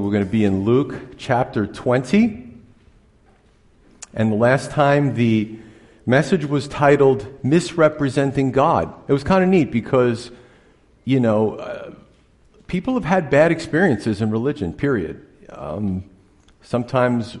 [0.00, 2.48] Morning we're going to be in Luke chapter 20.
[4.14, 5.58] And the last time the
[6.06, 8.94] message was titled Misrepresenting God.
[9.08, 10.30] It was kind of neat because,
[11.04, 11.92] you know, uh,
[12.66, 15.26] people have had bad experiences in religion, period.
[15.50, 16.04] Um,
[16.62, 17.36] sometimes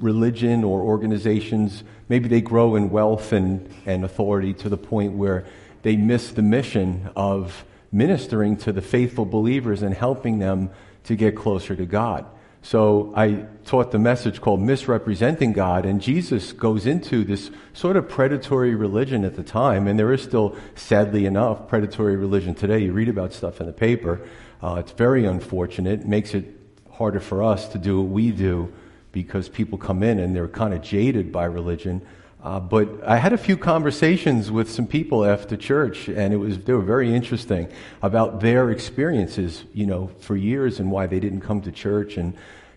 [0.00, 5.46] religion or organizations, maybe they grow in wealth and, and authority to the point where
[5.82, 10.70] they miss the mission of ministering to the faithful believers and helping them
[11.04, 12.26] to get closer to God.
[12.64, 18.08] So I taught the message called Misrepresenting God, and Jesus goes into this sort of
[18.08, 22.78] predatory religion at the time, and there is still, sadly enough, predatory religion today.
[22.78, 24.20] You read about stuff in the paper.
[24.62, 26.00] Uh, it's very unfortunate.
[26.00, 26.56] It makes it
[26.92, 28.72] harder for us to do what we do
[29.10, 32.00] because people come in and they're kind of jaded by religion.
[32.42, 36.58] Uh, but I had a few conversations with some people after church, and it was
[36.58, 37.68] they were very interesting
[38.02, 42.34] about their experiences, you know, for years and why they didn't come to church, and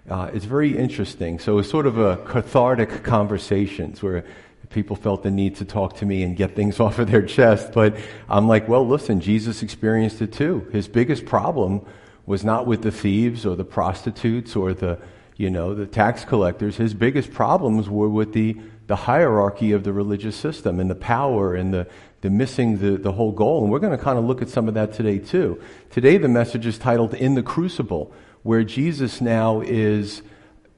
[0.07, 1.39] uh, it's very interesting.
[1.39, 4.23] So it was sort of a cathartic conversations where
[4.69, 7.73] people felt the need to talk to me and get things off of their chest.
[7.73, 7.97] But
[8.29, 10.67] I'm like, well, listen, Jesus experienced it too.
[10.71, 11.83] His biggest problem
[12.27, 14.99] was not with the thieves or the prostitutes or the,
[15.37, 16.77] you know, the tax collectors.
[16.77, 18.57] His biggest problems were with the
[18.87, 21.87] the hierarchy of the religious system and the power and the,
[22.21, 23.63] the missing the, the whole goal.
[23.63, 25.59] And we're going to kind of look at some of that today, too.
[25.89, 28.13] Today, the message is titled In the Crucible,
[28.43, 30.21] where Jesus now is,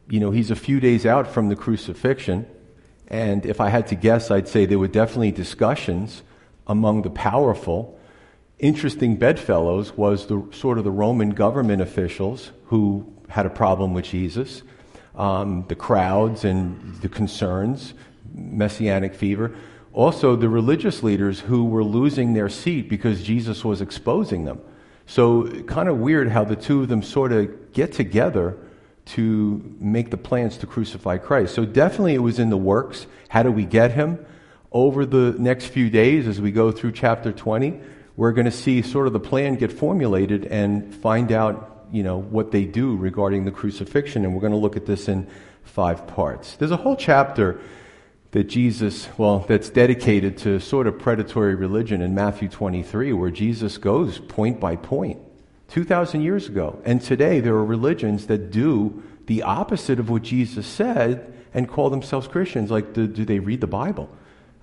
[0.10, 2.46] you know, he's a few days out from the crucifixion.
[3.10, 6.24] And if I had to guess, I'd say there were definitely discussions
[6.66, 8.00] among the powerful.
[8.60, 14.06] Interesting bedfellows was the sort of the Roman government officials who had a problem with
[14.06, 14.64] Jesus
[15.18, 17.94] um, the crowds and the concerns,
[18.34, 19.56] messianic fever.
[19.92, 24.62] Also, the religious leaders who were losing their seat because Jesus was exposing them.
[25.08, 28.58] So, kind of weird how the two of them sort of get together
[29.06, 31.56] to make the plans to crucify Christ.
[31.56, 33.08] So, definitely it was in the works.
[33.30, 34.24] How do we get him?
[34.72, 37.80] Over the next few days, as we go through chapter 20,
[38.18, 42.18] we're going to see sort of the plan get formulated and find out you know,
[42.18, 45.28] what they do regarding the crucifixion, and we're going to look at this in
[45.64, 46.56] five parts.
[46.56, 47.60] There's a whole chapter
[48.32, 53.78] that Jesus, well, that's dedicated to sort of predatory religion in Matthew 23, where Jesus
[53.78, 55.20] goes point by point,
[55.70, 56.82] 2,000 years ago.
[56.86, 61.90] And today there are religions that do the opposite of what Jesus said and call
[61.90, 62.70] themselves Christians.
[62.70, 64.10] Like, do, do they read the Bible?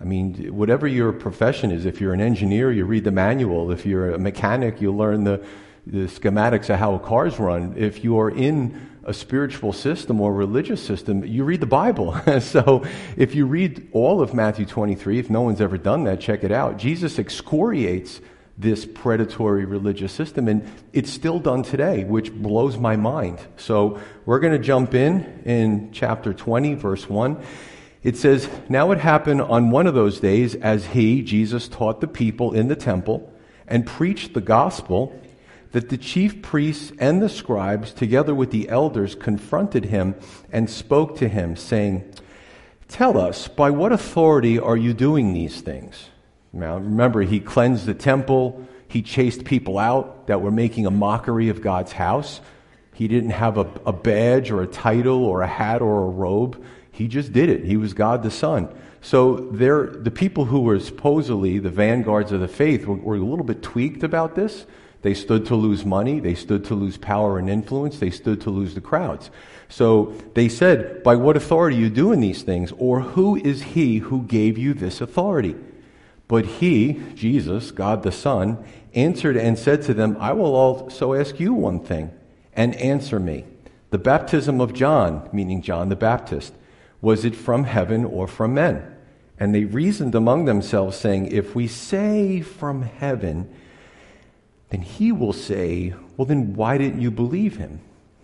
[0.01, 3.71] I mean, whatever your profession is, if you're an engineer, you read the manual.
[3.71, 5.45] If you're a mechanic, you learn the,
[5.87, 7.75] the schematics of how cars run.
[7.77, 12.19] If you are in a spiritual system or religious system, you read the Bible.
[12.41, 12.85] so
[13.17, 16.53] if you read all of Matthew 23, if no one's ever done that, check it
[16.53, 16.79] out.
[16.79, 18.21] Jesus excoriates
[18.57, 23.39] this predatory religious system, and it's still done today, which blows my mind.
[23.57, 27.43] So we're going to jump in in chapter 20, verse 1.
[28.03, 32.07] It says, Now it happened on one of those days as he, Jesus, taught the
[32.07, 33.33] people in the temple
[33.67, 35.21] and preached the gospel
[35.75, 40.15] that the chief priests and the scribes, together with the elders, confronted him
[40.53, 42.09] and spoke to him, saying,
[42.87, 46.11] Tell us, by what authority are you doing these things?
[46.53, 51.49] Now, remember, he cleansed the temple, he chased people out that were making a mockery
[51.49, 52.41] of God's house.
[52.93, 56.65] He didn't have a, a badge or a title or a hat or a robe.
[56.93, 57.65] He just did it.
[57.65, 58.73] He was God the Son.
[59.01, 63.45] So the people who were supposedly the vanguards of the faith were, were a little
[63.45, 64.67] bit tweaked about this.
[65.05, 66.19] They stood to lose money.
[66.19, 67.99] They stood to lose power and influence.
[67.99, 69.31] They stood to lose the crowds.
[69.69, 72.73] So they said, By what authority are you doing these things?
[72.79, 75.57] Or who is he who gave you this authority?
[76.27, 78.65] But he, Jesus, God the Son,
[78.95, 82.11] answered and said to them, I will also ask you one thing,
[82.55, 83.45] and answer me.
[83.91, 86.55] The baptism of John, meaning John the Baptist,
[87.03, 88.91] was it from heaven or from men?
[89.39, 93.55] And they reasoned among themselves, saying, If we say from heaven,
[94.75, 97.79] then he will say, Well, then why didn't you believe him?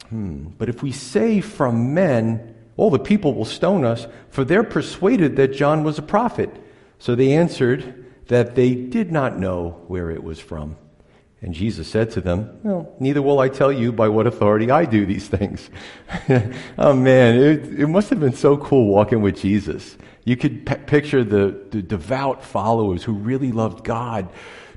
[0.08, 0.48] Hmm.
[0.58, 5.36] But if we say from men, all the people will stone us, for they're persuaded
[5.36, 6.50] that John was a prophet.
[6.98, 10.76] So they answered that they did not know where it was from.
[11.40, 14.86] And Jesus said to them, Well, neither will I tell you by what authority I
[14.86, 15.70] do these things.
[16.78, 19.96] oh man, it, it, must have been so cool walking with Jesus.
[20.24, 24.28] You could p- picture the, the devout followers who really loved God.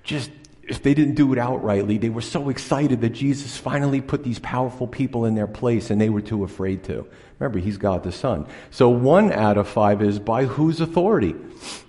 [0.03, 0.29] Just,
[0.73, 4.39] if they didn't do it outrightly, they were so excited that Jesus finally put these
[4.39, 7.07] powerful people in their place and they were too afraid to.
[7.39, 8.47] Remember, he's God the Son.
[8.71, 11.35] So one out of five is by whose authority?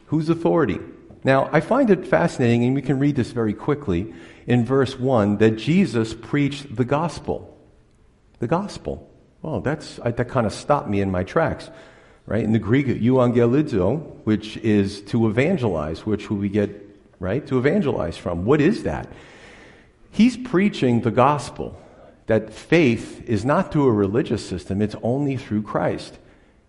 [0.07, 0.79] Whose authority?
[1.25, 4.13] Now, I find it fascinating, and we can read this very quickly
[4.47, 7.59] in verse 1 that Jesus preached the gospel.
[8.41, 9.11] The gospel.
[9.41, 11.71] Well, that's, that kind of stopped me in my tracks.
[12.27, 12.45] Right?
[12.45, 16.84] In the Greek, euangelizo, which is to evangelize, which we get,
[17.19, 18.45] right, to evangelize from.
[18.45, 19.09] What is that?
[20.11, 21.81] He's preaching the gospel
[22.27, 26.19] that faith is not through a religious system, it's only through Christ.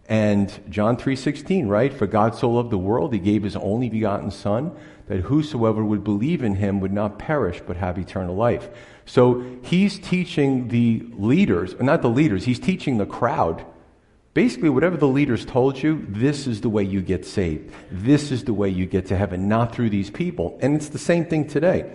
[0.07, 1.91] And John 3:16, right?
[1.91, 4.71] For God so loved the world, he gave his only begotten son
[5.07, 8.69] that whosoever would believe in him would not perish but have eternal life.
[9.05, 13.65] So he's teaching the leaders, not the leaders, he's teaching the crowd.
[14.35, 17.71] Basically, whatever the leaders told you, this is the way you get saved.
[17.89, 20.59] This is the way you get to heaven, not through these people.
[20.61, 21.89] And it's the same thing today.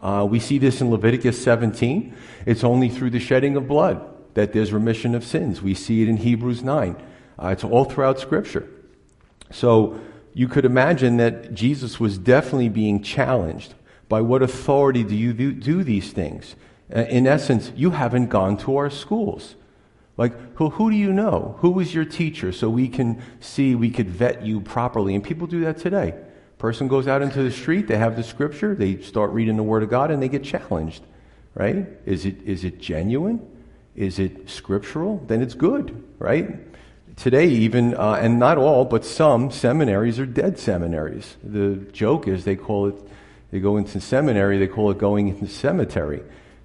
[0.00, 2.14] Uh, we see this in Leviticus 17.
[2.46, 5.62] It's only through the shedding of blood that there's remission of sins.
[5.62, 6.96] We see it in Hebrews 9.
[7.42, 8.68] Uh, it's all throughout Scripture.
[9.50, 9.98] So
[10.32, 13.74] you could imagine that Jesus was definitely being challenged.
[14.08, 16.54] By what authority do you do these things?
[16.94, 19.56] Uh, in essence, you haven't gone to our schools.
[20.16, 21.56] Like, who, who do you know?
[21.58, 25.14] Who was your teacher so we can see, we could vet you properly?
[25.14, 26.14] And people do that today.
[26.58, 29.82] Person goes out into the street, they have the scripture, they start reading the Word
[29.82, 31.02] of God, and they get challenged.
[31.54, 31.86] Right?
[32.06, 33.40] Is it, is it genuine?
[33.94, 35.22] Is it scriptural?
[35.26, 36.58] Then it's good, right?
[37.16, 41.36] today, even, uh, and not all, but some seminaries are dead seminaries.
[41.42, 42.94] The joke is they call it,
[43.50, 46.22] they go into seminary, they call it going into cemetery.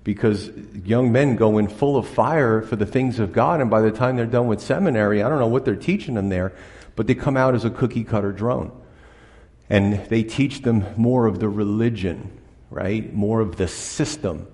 [0.09, 0.50] Because
[0.85, 3.91] young men go in full of fire for the things of God, and by the
[3.91, 6.51] time they're done with seminary, I don't know what they're teaching them there,
[6.95, 8.71] but they come out as a cookie cutter drone.
[9.69, 12.31] And they teach them more of the religion,
[12.71, 13.13] right?
[13.13, 14.47] More of the system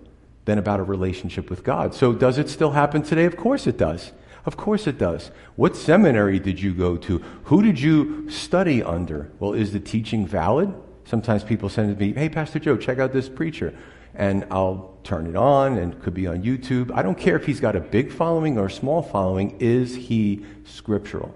[0.44, 1.96] than about a relationship with God.
[1.96, 3.24] So, does it still happen today?
[3.24, 4.12] Of course it does.
[4.46, 5.32] Of course it does.
[5.56, 7.20] What seminary did you go to?
[7.46, 9.32] Who did you study under?
[9.40, 10.74] Well, is the teaching valid?
[11.06, 13.74] Sometimes people send me, hey, Pastor Joe, check out this preacher.
[14.14, 16.92] And I'll turn it on and it could be on YouTube.
[16.94, 19.56] I don't care if he's got a big following or a small following.
[19.60, 21.34] Is he scriptural?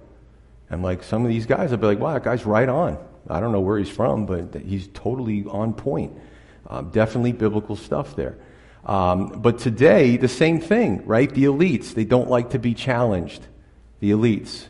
[0.70, 2.98] And like some of these guys, I'll be like, wow, that guy's right on.
[3.30, 6.18] I don't know where he's from, but he's totally on point.
[6.68, 8.38] Um, definitely biblical stuff there.
[8.86, 11.32] Um, but today, the same thing, right?
[11.32, 13.46] The elites, they don't like to be challenged.
[14.00, 14.66] The elites.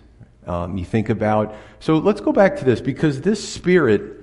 [0.46, 1.56] Um, you think about.
[1.80, 4.19] So let's go back to this because this spirit,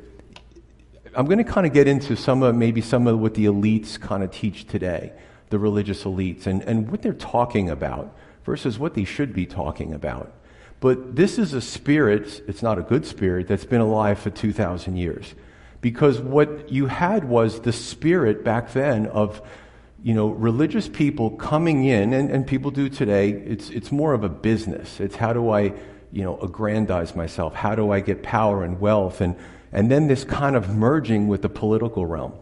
[1.16, 3.98] I'm going to kind of get into some of maybe some of what the elites
[3.98, 5.12] kind of teach today,
[5.48, 8.14] the religious elites, and, and what they're talking about
[8.44, 10.30] versus what they should be talking about.
[10.78, 14.96] But this is a spirit, it's not a good spirit, that's been alive for 2,000
[14.96, 15.34] years.
[15.80, 19.40] Because what you had was the spirit back then of
[20.02, 24.22] you know, religious people coming in, and, and people do today, it's, it's more of
[24.22, 25.00] a business.
[25.00, 25.72] It's how do I,
[26.12, 27.54] you know, aggrandize myself?
[27.54, 29.22] How do I get power and wealth?
[29.22, 29.34] And,
[29.72, 32.32] and then this kind of merging with the political realm,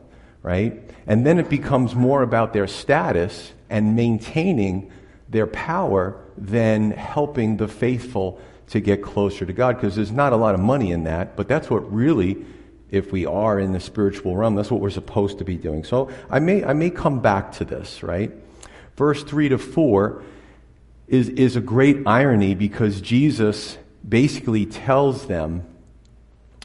[0.43, 0.81] right?
[1.07, 4.91] And then it becomes more about their status and maintaining
[5.29, 10.37] their power than helping the faithful to get closer to God, because there's not a
[10.37, 12.45] lot of money in that, but that's what really
[12.91, 14.55] if we are in the spiritual realm.
[14.55, 15.85] That's what we're supposed to be doing.
[15.85, 18.31] So I may, I may come back to this, right?
[18.97, 20.23] Verse 3 to 4
[21.09, 23.77] is, is a great irony because Jesus
[24.09, 25.67] basically tells them,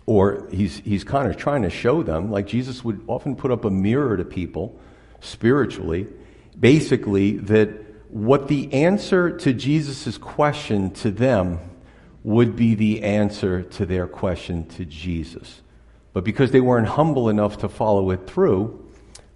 [0.10, 3.64] or he's, he's kind of trying to show them, like Jesus would often put up
[3.64, 4.76] a mirror to people
[5.20, 6.08] spiritually,
[6.60, 7.70] basically, that
[8.10, 11.60] what the answer to Jesus' question to them
[12.24, 15.62] would be the answer to their question to Jesus.
[16.12, 18.84] But because they weren't humble enough to follow it through,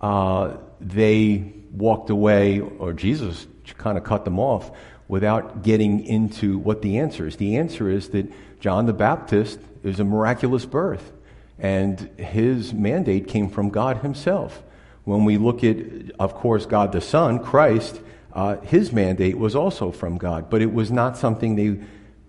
[0.02, 3.46] uh, they walked away, or Jesus
[3.78, 4.72] kind of cut them off
[5.08, 7.36] without getting into what the answer is.
[7.36, 8.26] The answer is that
[8.60, 11.12] John the Baptist is a miraculous birth,
[11.60, 14.64] and his mandate came from God himself.
[15.04, 15.78] When we look at,
[16.20, 20.74] of course, God the Son, Christ, uh, his mandate was also from God, but it
[20.74, 21.80] was not something they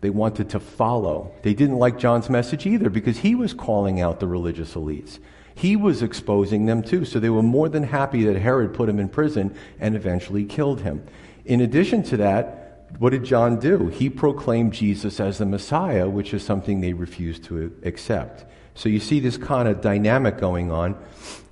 [0.04, 1.32] they wanted to follow.
[1.40, 5.18] They didn't like John's message either because he was calling out the religious elites.
[5.54, 8.98] He was exposing them too, so they were more than happy that Herod put him
[8.98, 11.06] in prison and eventually killed him.
[11.46, 12.63] In addition to that,
[12.98, 13.88] what did John do?
[13.88, 18.44] He proclaimed Jesus as the Messiah, which is something they refused to accept.
[18.74, 20.96] So you see this kind of dynamic going on.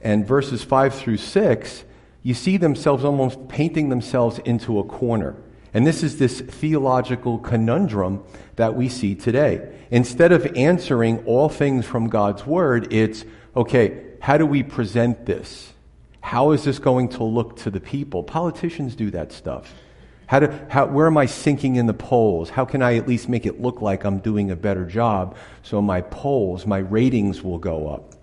[0.00, 1.84] And verses 5 through 6,
[2.22, 5.36] you see themselves almost painting themselves into a corner.
[5.74, 8.22] And this is this theological conundrum
[8.56, 9.74] that we see today.
[9.90, 13.24] Instead of answering all things from God's Word, it's
[13.56, 15.72] okay, how do we present this?
[16.20, 18.22] How is this going to look to the people?
[18.22, 19.74] Politicians do that stuff.
[20.32, 22.48] How do, how, where am I sinking in the polls?
[22.48, 25.82] How can I at least make it look like I'm doing a better job so
[25.82, 28.14] my polls, my ratings will go up?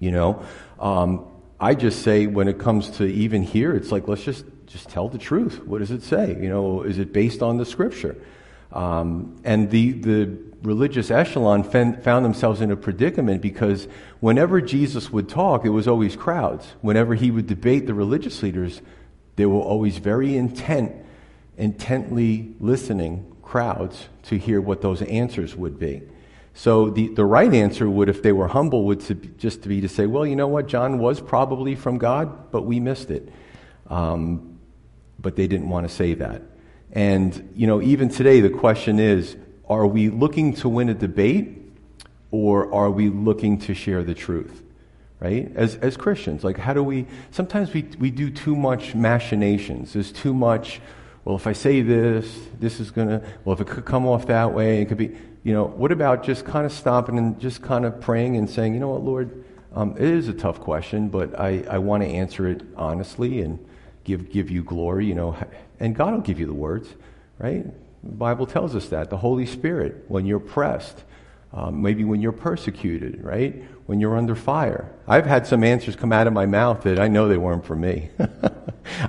[0.00, 0.42] You know,
[0.80, 1.24] um,
[1.60, 5.08] I just say when it comes to even here, it's like let's just just tell
[5.08, 5.64] the truth.
[5.64, 6.30] What does it say?
[6.30, 8.16] You know, is it based on the scripture?
[8.72, 13.86] Um, and the the religious echelon found themselves in a predicament because
[14.18, 16.66] whenever Jesus would talk, it was always crowds.
[16.80, 18.82] Whenever he would debate the religious leaders,
[19.36, 21.04] they were always very intent,
[21.58, 26.02] intently listening crowds to hear what those answers would be.
[26.54, 29.80] So the, the right answer would, if they were humble, would to, just to be
[29.80, 33.28] to say, well, you know what, John was probably from God, but we missed it.
[33.88, 34.58] Um,
[35.20, 36.42] but they didn't want to say that.
[36.92, 39.36] And, you know, even today, the question is
[39.68, 41.58] are we looking to win a debate
[42.30, 44.62] or are we looking to share the truth?
[45.20, 45.50] Right?
[45.54, 49.92] As, as Christians, like, how do we, sometimes we, we do too much machinations.
[49.92, 50.80] There's too much,
[51.28, 54.28] well, if I say this, this is going to, well, if it could come off
[54.28, 57.60] that way, it could be, you know, what about just kind of stopping and just
[57.60, 59.44] kind of praying and saying, you know what, Lord,
[59.74, 63.62] um, it is a tough question, but I, I want to answer it honestly and
[64.04, 65.36] give, give you glory, you know,
[65.80, 66.88] and God will give you the words,
[67.38, 67.62] right?
[68.02, 69.10] The Bible tells us that.
[69.10, 71.04] The Holy Spirit, when you're pressed,
[71.52, 73.64] um, maybe when you're persecuted, right?
[73.84, 74.90] When you're under fire.
[75.06, 77.76] I've had some answers come out of my mouth that I know they weren't for
[77.76, 78.08] me.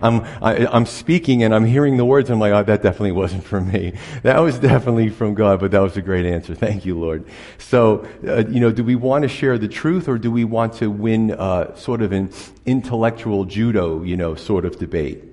[0.02, 2.30] I'm, I, am i am speaking and I'm hearing the words.
[2.30, 3.94] I'm like, oh, that definitely wasn't for me.
[4.24, 6.54] That was definitely from God, but that was a great answer.
[6.70, 7.26] Thank you, Lord.
[7.58, 10.74] So, uh, you know, do we want to share the truth or do we want
[10.74, 12.32] to win uh, sort of an
[12.66, 15.24] intellectual judo, you know, sort of debate?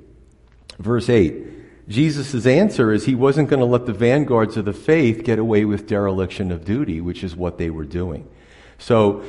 [0.79, 1.88] Verse 8.
[1.88, 5.65] Jesus' answer is he wasn't going to let the vanguards of the faith get away
[5.65, 8.29] with dereliction of duty, which is what they were doing.
[8.79, 9.25] So,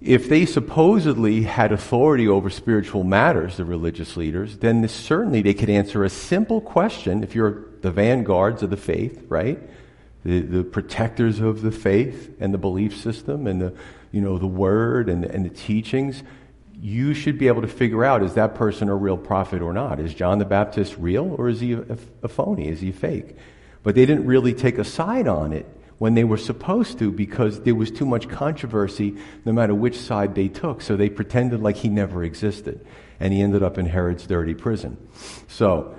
[0.00, 5.54] if they supposedly had authority over spiritual matters, the religious leaders, then this, certainly they
[5.54, 9.58] could answer a simple question if you're the vanguards of the faith, right?
[10.24, 13.74] The, the protectors of the faith and the belief system and the,
[14.12, 16.22] you know, the word and, and the teachings
[16.80, 19.98] you should be able to figure out is that person a real prophet or not?
[19.98, 22.68] Is John the Baptist real or is he a, a phony?
[22.68, 23.36] Is he fake?
[23.82, 25.66] But they didn't really take a side on it
[25.98, 30.34] when they were supposed to because there was too much controversy no matter which side
[30.34, 30.80] they took.
[30.80, 32.84] So they pretended like he never existed.
[33.20, 34.96] And he ended up in Herod's dirty prison.
[35.48, 35.96] So,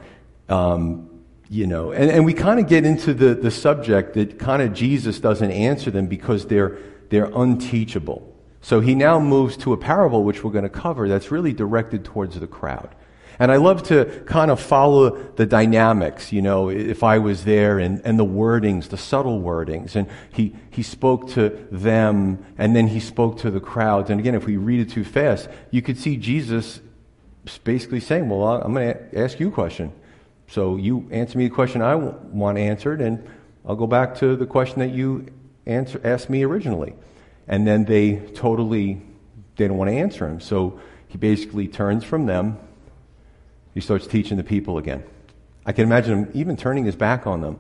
[0.48, 1.10] um,
[1.50, 4.74] you know, and, and we kind of get into the, the subject that kind of
[4.74, 6.77] Jesus doesn't answer them because they're,
[7.10, 8.25] they're unteachable.
[8.62, 12.06] So he now moves to a parable, which we're going to cover, that's really directed
[12.06, 12.96] towards the crowd.
[13.39, 17.79] And I love to kind of follow the dynamics, you know, if I was there
[17.79, 19.96] and, and the wordings, the subtle wordings.
[19.96, 24.10] And he, he spoke to them and then he spoke to the crowds.
[24.10, 26.81] And again, if we read it too fast, you could see Jesus
[27.63, 29.93] basically saying, Well, I'm going to ask you a question.
[30.48, 33.25] So you answer me the question I want answered, and
[33.65, 35.27] I'll go back to the question that you
[35.65, 36.93] answer, asked me originally
[37.50, 39.01] and then they totally
[39.58, 40.39] they don't want to answer him.
[40.39, 40.79] So
[41.10, 42.58] he basically turns from them.
[43.74, 45.04] He starts teaching the people again.
[45.66, 47.60] I can imagine him even turning his back on them,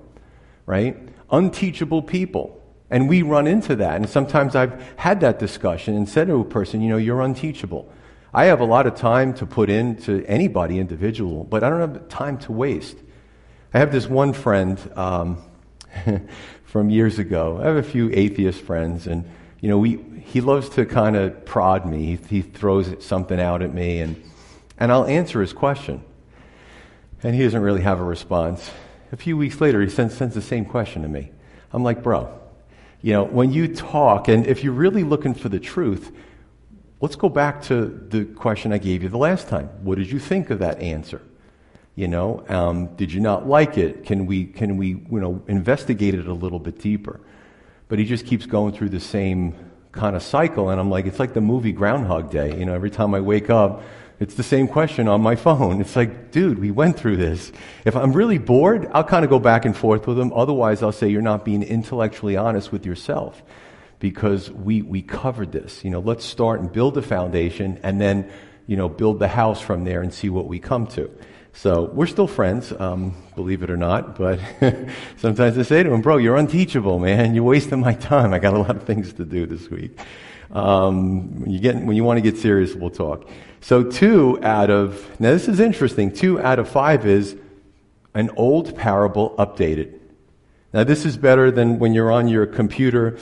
[0.65, 0.97] right?
[1.31, 2.55] Unteachable people.
[2.89, 3.97] And we run into that.
[3.97, 7.91] And sometimes I've had that discussion and said to a person, you know, you're unteachable.
[8.33, 12.09] I have a lot of time to put into anybody individual, but I don't have
[12.09, 12.97] time to waste.
[13.73, 15.37] I have this one friend um,
[16.63, 17.59] from years ago.
[17.61, 19.29] I have a few atheist friends, and
[19.61, 22.05] you know, we, he loves to kind of prod me.
[22.05, 24.15] He, he throws something out at me, and,
[24.79, 26.03] and I'll answer his question.
[27.21, 28.71] And he doesn't really have a response.
[29.11, 31.31] A few weeks later, he sends, sends the same question to me.
[31.73, 32.39] I'm like, bro,
[33.01, 36.11] you know, when you talk, and if you're really looking for the truth,
[37.01, 39.67] let's go back to the question I gave you the last time.
[39.83, 41.21] What did you think of that answer?
[41.95, 44.05] You know, um, did you not like it?
[44.05, 47.19] Can we, can we, you know, investigate it a little bit deeper?
[47.89, 49.55] But he just keeps going through the same
[49.91, 50.69] kind of cycle.
[50.69, 52.57] And I'm like, it's like the movie Groundhog Day.
[52.57, 53.83] You know, every time I wake up,
[54.19, 55.79] it's the same question on my phone.
[55.79, 57.51] It's like, dude, we went through this.
[57.85, 60.33] If I'm really bored, I'll kind of go back and forth with him.
[60.33, 63.41] Otherwise, I'll say, you're not being intellectually honest with yourself
[63.99, 65.83] because we, we covered this.
[65.85, 68.29] You know, let's start and build a foundation and then,
[68.67, 71.09] you know, build the house from there and see what we come to.
[71.53, 74.17] So we're still friends, um, believe it or not.
[74.17, 74.39] But
[75.17, 77.33] sometimes I say to him, "Bro, you're unteachable, man.
[77.33, 78.33] You're wasting my time.
[78.33, 79.97] I got a lot of things to do this week."
[80.51, 83.27] Um, when you get when you want to get serious, we'll talk.
[83.61, 86.11] So two out of now this is interesting.
[86.11, 87.35] Two out of five is
[88.13, 89.99] an old parable updated.
[90.73, 93.17] Now this is better than when you're on your computer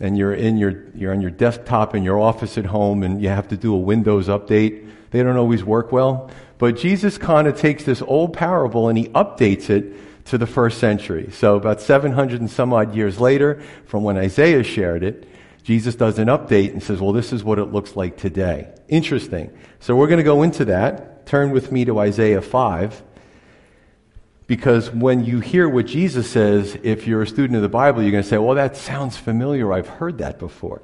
[0.00, 3.28] and you're in your you're on your desktop in your office at home and you
[3.28, 4.88] have to do a Windows update.
[5.10, 6.30] They don't always work well.
[6.58, 9.94] But Jesus kind of takes this old parable and he updates it
[10.26, 11.30] to the first century.
[11.32, 15.26] So about 700 and some odd years later, from when Isaiah shared it,
[15.62, 18.72] Jesus does an update and says, well, this is what it looks like today.
[18.88, 19.56] Interesting.
[19.78, 21.26] So we're going to go into that.
[21.26, 23.02] Turn with me to Isaiah 5.
[24.46, 28.10] Because when you hear what Jesus says, if you're a student of the Bible, you're
[28.10, 29.72] going to say, well, that sounds familiar.
[29.72, 30.82] I've heard that before.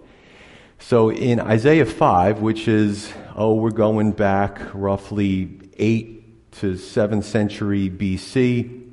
[0.79, 7.91] So in Isaiah 5, which is, oh, we're going back roughly 8 to 7th century
[7.91, 8.93] BC,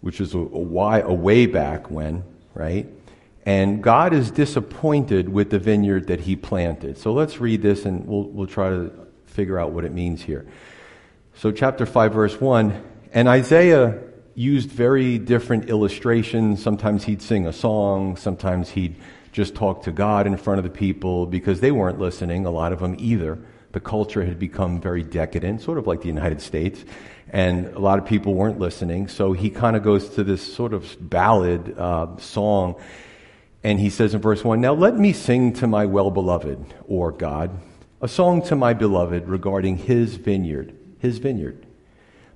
[0.00, 2.86] which is a, a, why, a way back when, right?
[3.50, 6.96] And God is disappointed with the vineyard that he planted.
[6.98, 8.92] So let's read this and we'll, we'll try to
[9.26, 10.46] figure out what it means here.
[11.34, 12.80] So, chapter 5, verse 1
[13.12, 13.98] And Isaiah
[14.36, 16.62] used very different illustrations.
[16.62, 18.94] Sometimes he'd sing a song, sometimes he'd
[19.32, 22.72] just talk to God in front of the people because they weren't listening, a lot
[22.72, 23.36] of them either.
[23.72, 26.84] The culture had become very decadent, sort of like the United States,
[27.30, 29.08] and a lot of people weren't listening.
[29.08, 32.76] So he kind of goes to this sort of ballad uh, song,
[33.62, 37.12] and he says in verse 1 Now let me sing to my well beloved, or
[37.12, 37.50] God,
[38.00, 41.66] a song to my beloved regarding his vineyard, his vineyard.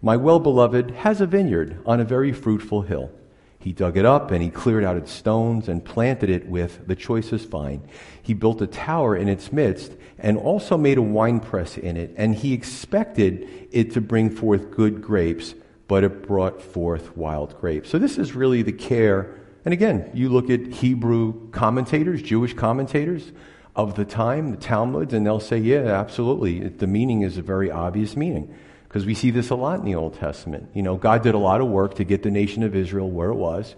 [0.02, 3.10] My well beloved has a vineyard on a very fruitful hill.
[3.58, 6.94] He dug it up and he cleared out its stones and planted it with the
[6.94, 7.80] choicest vine.
[8.22, 12.12] He built a tower in its midst and also made a winepress in it.
[12.18, 15.54] And he expected it to bring forth good grapes,
[15.88, 17.88] but it brought forth wild grapes.
[17.88, 19.40] So this is really the care.
[19.64, 23.32] And again, you look at Hebrew commentators, Jewish commentators
[23.74, 26.68] of the time, the Talmuds, and they'll say, yeah, absolutely.
[26.68, 28.54] The meaning is a very obvious meaning.
[28.84, 30.68] Because we see this a lot in the Old Testament.
[30.74, 33.30] You know, God did a lot of work to get the nation of Israel where
[33.30, 33.74] it was.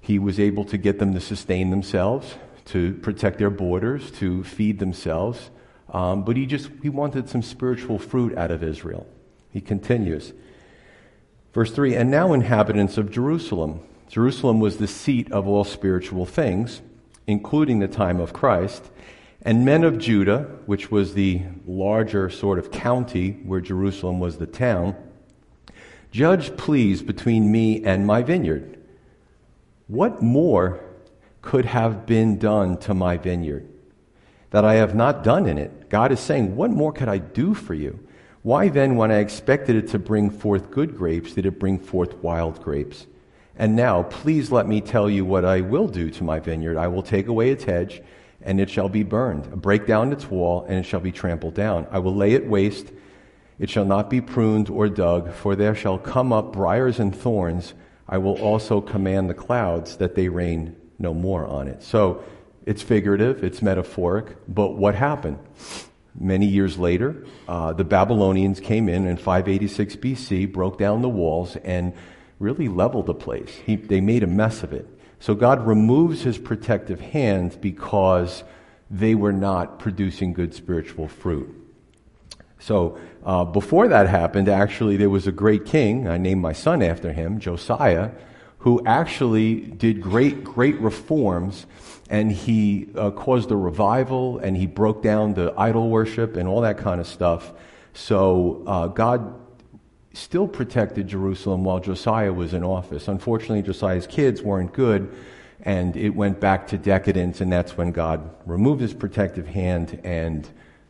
[0.00, 4.78] He was able to get them to sustain themselves, to protect their borders, to feed
[4.78, 5.50] themselves.
[5.92, 9.06] Um, but he just he wanted some spiritual fruit out of Israel.
[9.50, 10.32] He continues.
[11.52, 13.80] Verse 3 And now, inhabitants of Jerusalem.
[14.10, 16.82] Jerusalem was the seat of all spiritual things,
[17.28, 18.90] including the time of Christ.
[19.42, 24.48] And men of Judah, which was the larger sort of county where Jerusalem was the
[24.48, 24.96] town,
[26.10, 28.78] judge please between me and my vineyard.
[29.86, 30.80] What more
[31.40, 33.68] could have been done to my vineyard
[34.50, 35.88] that I have not done in it?
[35.88, 38.00] God is saying, What more could I do for you?
[38.42, 42.16] Why then, when I expected it to bring forth good grapes, did it bring forth
[42.16, 43.06] wild grapes?
[43.60, 46.78] And now, please let me tell you what I will do to my vineyard.
[46.78, 48.00] I will take away its hedge
[48.42, 49.50] and it shall be burned.
[49.60, 51.86] Break down its wall, and it shall be trampled down.
[51.90, 52.90] I will lay it waste.
[53.58, 57.74] It shall not be pruned or dug, for there shall come up briers and thorns.
[58.08, 61.82] I will also command the clouds that they rain no more on it.
[61.82, 62.24] So
[62.64, 65.38] it's figurative, it's metaphoric, but what happened?
[66.18, 71.56] Many years later, uh, the Babylonians came in in 586 BC, broke down the walls,
[71.56, 71.92] and
[72.40, 73.54] really leveled the place.
[73.64, 74.88] He, they made a mess of it.
[75.20, 78.42] So God removes his protective hands because
[78.90, 81.54] they were not producing good spiritual fruit.
[82.58, 86.08] So uh, before that happened, actually, there was a great king.
[86.08, 88.10] I named my son after him, Josiah,
[88.58, 91.66] who actually did great, great reforms,
[92.08, 96.62] and he uh, caused a revival, and he broke down the idol worship and all
[96.62, 97.52] that kind of stuff.
[97.92, 99.39] So uh, God
[100.12, 103.08] still protected Jerusalem while Josiah was in office.
[103.08, 105.14] Unfortunately, Josiah's kids weren't good,
[105.62, 110.48] and it went back to decadence, and that's when God removed his protective hand and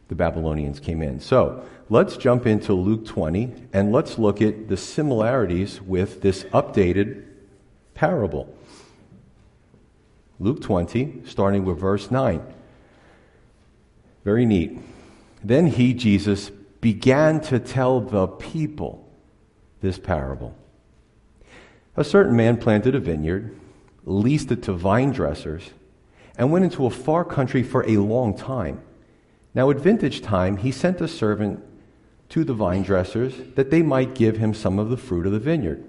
[0.09, 1.21] the Babylonians came in.
[1.21, 7.25] So let's jump into Luke 20 and let's look at the similarities with this updated
[7.95, 8.53] parable.
[10.41, 12.43] Luke 20, starting with verse 9.
[14.25, 14.81] Very neat.
[15.45, 19.10] Then he, Jesus, began to tell the people
[19.81, 20.55] this parable.
[21.97, 23.59] A certain man planted a vineyard,
[24.05, 25.71] leased it to vine dressers,
[26.37, 28.81] and went into a far country for a long time.
[29.55, 31.63] Now, at vintage time, he sent a servant
[32.29, 35.41] to the vine dressers that they might give him some of the fruit of the
[35.41, 35.85] vineyard.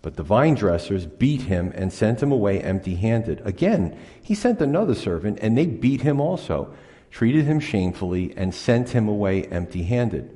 [0.00, 3.40] But the vine dressers beat him and sent him away empty handed.
[3.44, 6.72] Again, he sent another servant, and they beat him also,
[7.10, 10.30] treated him shamefully, and sent him away empty handed.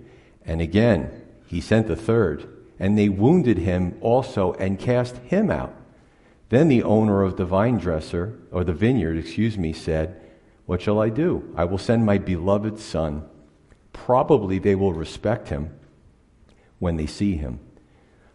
[0.45, 1.11] And again,
[1.49, 2.47] He sent a third,
[2.79, 5.75] and they wounded him also and cast him out.
[6.49, 10.21] Then the owner of the vine dresser, or the vineyard, excuse me, said,
[10.67, 11.53] What shall I do?
[11.57, 13.25] I will send my beloved son.
[13.93, 15.79] Probably they will respect him
[16.79, 17.61] when they see him.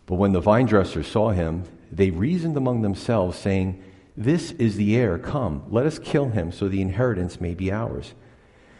[0.06, 3.82] But when the vine dressers saw him, they reasoned among themselves, saying,
[4.16, 5.18] This is the heir.
[5.18, 8.14] Come, let us kill him, so the inheritance may be ours.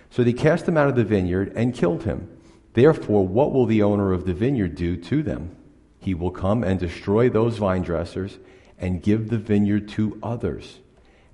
[0.10, 2.30] So they cast him out of the vineyard and killed him.
[2.74, 5.56] Therefore, what will the owner of the vineyard do to them?
[6.00, 8.40] He will come and destroy those vine dressers
[8.78, 10.80] and give the vineyard to others.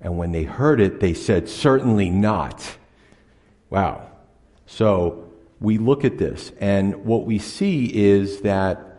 [0.01, 2.77] And when they heard it, they said, Certainly not.
[3.69, 4.09] Wow.
[4.65, 8.89] So we look at this, and what we see is that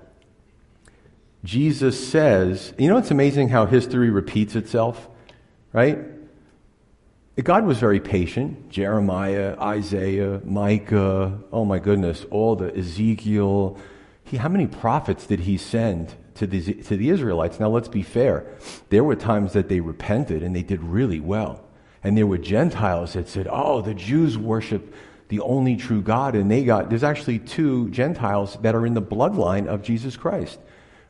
[1.42, 5.08] Jesus says, you know, it's amazing how history repeats itself,
[5.72, 5.98] right?
[7.42, 8.70] God was very patient.
[8.70, 13.78] Jeremiah, Isaiah, Micah, oh my goodness, all the Ezekiel.
[14.24, 17.60] He, how many prophets did he send to the, to the Israelites?
[17.60, 18.46] Now, let's be fair.
[18.88, 21.64] There were times that they repented and they did really well.
[22.02, 24.94] And there were Gentiles that said, oh, the Jews worship
[25.28, 26.34] the only true God.
[26.34, 30.58] And they got, there's actually two Gentiles that are in the bloodline of Jesus Christ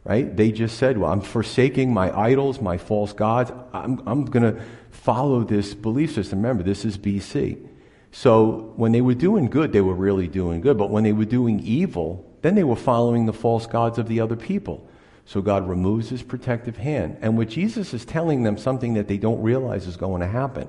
[0.05, 0.35] right?
[0.35, 3.53] They just said, well, I'm forsaking my idols, my false gods.
[3.73, 6.41] I'm, I'm going to follow this belief system.
[6.41, 7.67] Remember, this is BC.
[8.13, 10.79] So when they were doing good, they were really doing good.
[10.79, 14.21] But when they were doing evil, then they were following the false gods of the
[14.21, 14.87] other people.
[15.27, 17.19] So God removes his protective hand.
[17.21, 20.69] And what Jesus is telling them something that they don't realize is going to happen.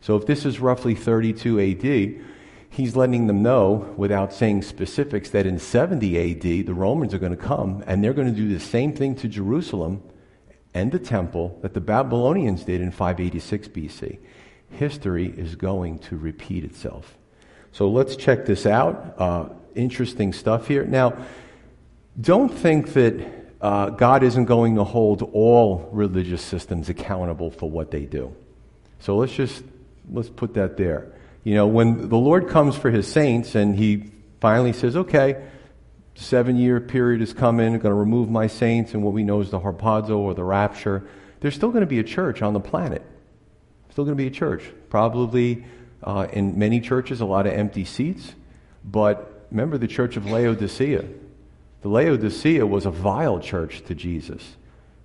[0.00, 2.24] So if this is roughly 32 AD,
[2.74, 7.36] he's letting them know, without saying specifics, that in 70 AD, the Romans are going
[7.36, 10.02] to come and they're going to do the same thing to Jerusalem
[10.74, 14.18] and the temple that the Babylonians did in 586 BC.
[14.70, 17.16] History is going to repeat itself.
[17.70, 19.14] So let's check this out.
[19.18, 20.84] Uh, interesting stuff here.
[20.84, 21.16] Now,
[22.20, 23.24] don't think that
[23.60, 28.34] uh, God isn't going to hold all religious systems accountable for what they do.
[28.98, 29.62] So let's just
[30.10, 31.12] let's put that there.
[31.44, 35.44] You know, when the Lord comes for his saints and he finally says, okay,
[36.14, 39.50] seven year period is coming, going to remove my saints and what we know is
[39.50, 41.06] the harpazo or the rapture,
[41.40, 43.02] there's still going to be a church on the planet.
[43.90, 44.64] Still going to be a church.
[44.88, 45.64] Probably
[46.02, 48.34] uh, in many churches, a lot of empty seats.
[48.82, 51.04] But remember the church of Laodicea.
[51.82, 54.56] The Laodicea was a vile church to Jesus.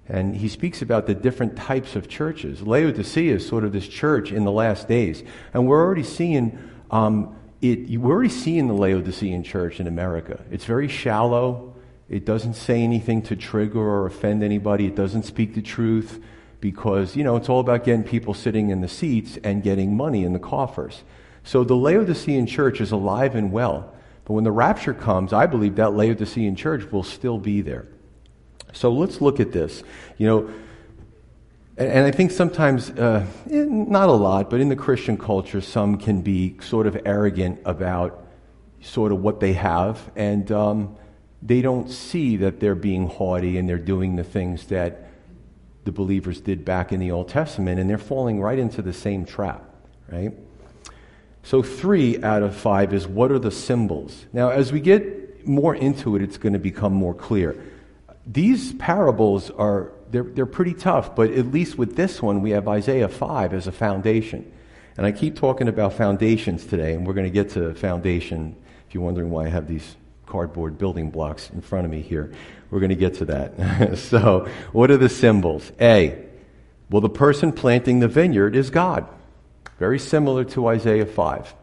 [0.09, 2.63] And he speaks about the different types of churches.
[2.63, 5.23] Laodicea is sort of this church in the last days.
[5.53, 6.57] And we're already seeing
[6.89, 10.39] um, it, we're already seeing the Laodicean church in America.
[10.49, 11.75] It's very shallow.
[12.09, 14.87] It doesn't say anything to trigger or offend anybody.
[14.87, 16.23] It doesn't speak the truth
[16.61, 20.23] because, you know, it's all about getting people sitting in the seats and getting money
[20.23, 21.03] in the coffers.
[21.43, 23.93] So the Laodicean church is alive and well.
[24.25, 27.87] But when the rapture comes, I believe that Laodicean church will still be there.
[28.73, 29.83] So let's look at this.
[30.17, 30.49] You know,
[31.79, 35.97] and I think sometimes, uh, eh, not a lot, but in the Christian culture, some
[35.97, 38.27] can be sort of arrogant about
[38.81, 40.97] sort of what they have, and um,
[41.41, 45.07] they don't see that they're being haughty and they're doing the things that
[45.85, 49.23] the believers did back in the Old Testament, and they're falling right into the same
[49.23, 49.63] trap,
[50.09, 50.33] right?
[51.43, 54.25] So, three out of five is what are the symbols?
[54.33, 57.55] Now, as we get more into it, it's going to become more clear
[58.31, 62.67] these parables are they're, they're pretty tough, but at least with this one, we have
[62.67, 64.51] Isaiah 5 as a foundation.
[64.97, 68.55] And I keep talking about foundations today, and we're going to get to foundation.
[68.87, 72.31] If you're wondering why I have these cardboard building blocks in front of me here,
[72.69, 73.97] we're going to get to that.
[73.97, 75.71] so, what are the symbols?
[75.79, 76.25] A,
[76.89, 79.07] well, the person planting the vineyard is God.
[79.77, 81.53] Very similar to Isaiah 5.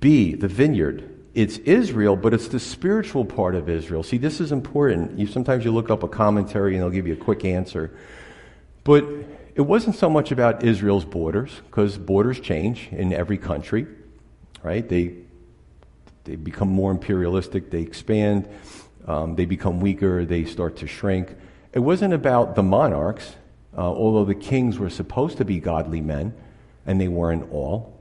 [0.00, 4.02] B, the vineyard it's Israel, but it's the spiritual part of Israel.
[4.02, 5.16] See, this is important.
[5.16, 7.96] You sometimes you look up a commentary and they'll give you a quick answer.
[8.82, 9.04] But
[9.54, 13.86] it wasn't so much about Israel's borders, because borders change in every country,
[14.64, 14.88] right?
[14.88, 15.14] They
[16.24, 18.48] they become more imperialistic, they expand,
[19.06, 21.36] um, they become weaker, they start to shrink.
[21.72, 23.36] It wasn't about the monarchs,
[23.76, 26.34] uh, although the kings were supposed to be godly men,
[26.84, 27.96] and they weren't all.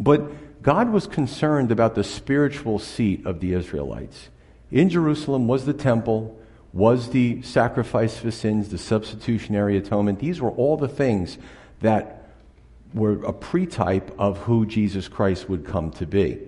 [0.00, 0.22] But
[0.64, 4.30] God was concerned about the spiritual seat of the Israelites.
[4.72, 6.40] In Jerusalem was the temple,
[6.72, 10.20] was the sacrifice for sins, the substitutionary atonement.
[10.20, 11.36] These were all the things
[11.80, 12.30] that
[12.94, 16.40] were a pretype of who Jesus Christ would come to be.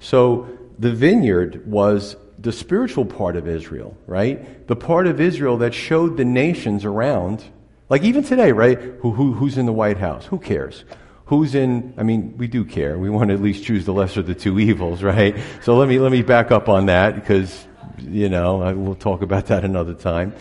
[0.00, 4.66] So the vineyard was the spiritual part of Israel, right?
[4.66, 7.44] The part of Israel that showed the nations around,
[7.90, 8.78] like even today, right?
[8.78, 10.24] Who, who, who's in the White House?
[10.26, 10.84] Who cares?
[11.28, 14.20] Who's in i mean we do care we want to at least choose the lesser
[14.20, 17.64] of the two evils right so let me let me back up on that because
[18.00, 20.32] You know, we'll talk about that another time.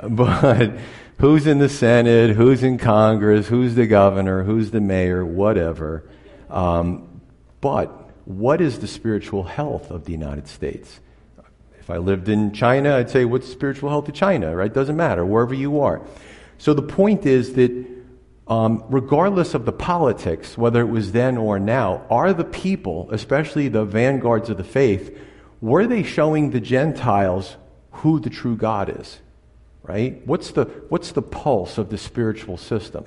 [0.00, 0.78] But
[1.18, 6.04] who's in the Senate, who's in Congress, who's the governor, who's the mayor, whatever.
[6.48, 7.20] Um,
[7.60, 7.88] but
[8.26, 11.00] what is the spiritual health of the United States?
[11.80, 14.72] If I lived in China, I'd say, what's the spiritual health of China, right?
[14.72, 16.00] Doesn't matter, wherever you are.
[16.58, 17.72] So the point is that
[18.50, 23.68] um, regardless of the politics, whether it was then or now, are the people, especially
[23.68, 25.16] the vanguards of the faith,
[25.60, 27.56] were they showing the Gentiles
[27.92, 29.20] who the true God is?
[29.84, 30.20] Right?
[30.26, 33.04] What's the, what's the pulse of the spiritual system?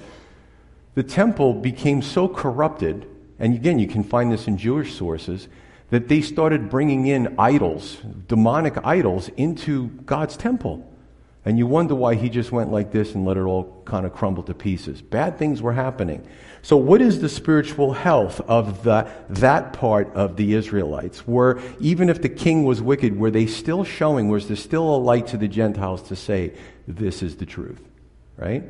[0.95, 3.06] The temple became so corrupted,
[3.38, 5.49] and again, you can find this in Jewish sources,
[5.89, 10.89] that they started bringing in idols, demonic idols, into God's temple.
[11.45, 14.13] And you wonder why he just went like this and let it all kind of
[14.13, 15.01] crumble to pieces.
[15.01, 16.25] Bad things were happening.
[16.62, 21.27] So, what is the spiritual health of the, that part of the Israelites?
[21.27, 24.97] Were, even if the king was wicked, were they still showing, was there still a
[24.97, 26.53] light to the Gentiles to say,
[26.88, 27.82] this is the truth?
[28.38, 28.63] Right?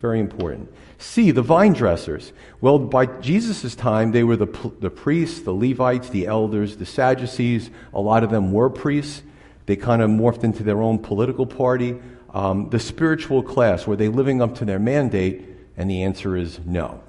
[0.00, 0.72] Very important.
[0.98, 2.32] C, the vine dressers.
[2.60, 7.70] Well, by Jesus' time, they were the, the priests, the Levites, the elders, the Sadducees.
[7.94, 9.22] A lot of them were priests.
[9.68, 11.94] They kind of morphed into their own political party.
[12.32, 15.44] Um, the spiritual class, were they living up to their mandate?
[15.76, 17.02] And the answer is no.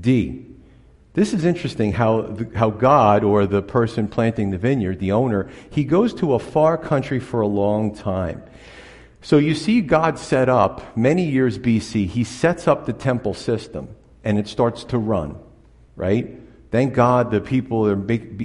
[0.00, 0.46] D.
[1.14, 5.50] This is interesting how, the, how God, or the person planting the vineyard, the owner,
[5.68, 8.44] he goes to a far country for a long time.
[9.20, 13.88] So you see God set up, many years BC, he sets up the temple system,
[14.22, 15.36] and it starts to run,
[15.96, 16.38] right?
[16.70, 18.00] Thank God the people are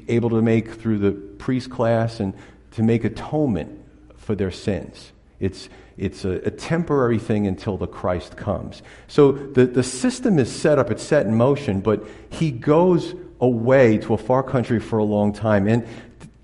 [0.07, 2.33] able to make through the priest class and
[2.71, 3.79] to make atonement
[4.17, 5.11] for their sins.
[5.39, 8.83] It's, it's a, a, temporary thing until the Christ comes.
[9.07, 13.97] So the, the system is set up, it's set in motion, but he goes away
[13.97, 15.67] to a far country for a long time.
[15.67, 15.87] And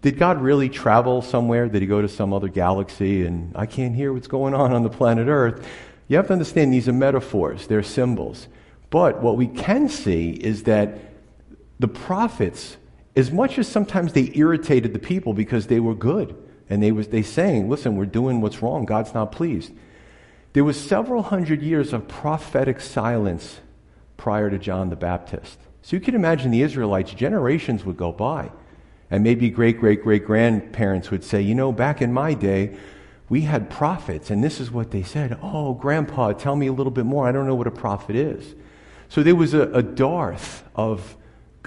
[0.01, 1.67] did God really travel somewhere?
[1.67, 4.83] Did he go to some other galaxy and I can't hear what's going on on
[4.83, 5.65] the planet Earth?
[6.07, 8.47] You have to understand these are metaphors, they're symbols.
[8.89, 10.97] But what we can see is that
[11.79, 12.77] the prophets
[13.17, 16.35] as much as sometimes they irritated the people because they were good
[16.69, 18.85] and they was they saying, "Listen, we're doing what's wrong.
[18.85, 19.73] God's not pleased."
[20.53, 23.59] There was several hundred years of prophetic silence
[24.15, 25.57] prior to John the Baptist.
[25.81, 28.51] So you can imagine the Israelites generations would go by.
[29.09, 32.71] And maybe great great great grandparents would say, "You know, back in my day,
[33.29, 35.37] we had prophets and this is what they said.
[35.41, 37.27] Oh, grandpa, tell me a little bit more.
[37.27, 38.53] I don't know what a prophet is."
[39.09, 41.15] So there was a, a dearth of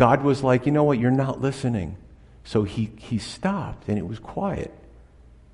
[0.01, 1.95] God was like, you know what, you're not listening.
[2.43, 4.73] So he, he stopped and it was quiet.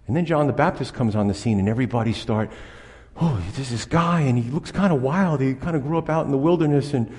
[0.06, 2.52] And then John the Baptist comes on the scene and everybody start,
[3.20, 5.40] oh, there's this guy and he looks kind of wild.
[5.40, 7.12] He kind of grew up out in the wilderness and,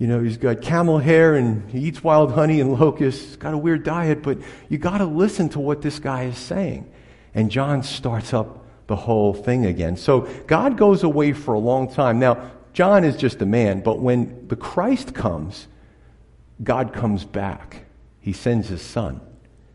[0.00, 3.26] you know, he's got camel hair and he eats wild honey and locusts.
[3.26, 6.36] He's got a weird diet, but you got to listen to what this guy is
[6.36, 6.92] saying.
[7.32, 9.96] And John starts up the whole thing again.
[9.96, 12.18] So God goes away for a long time.
[12.18, 15.68] Now, John is just a man, but when the Christ comes,
[16.62, 17.84] God comes back.
[18.20, 19.20] He sends his son,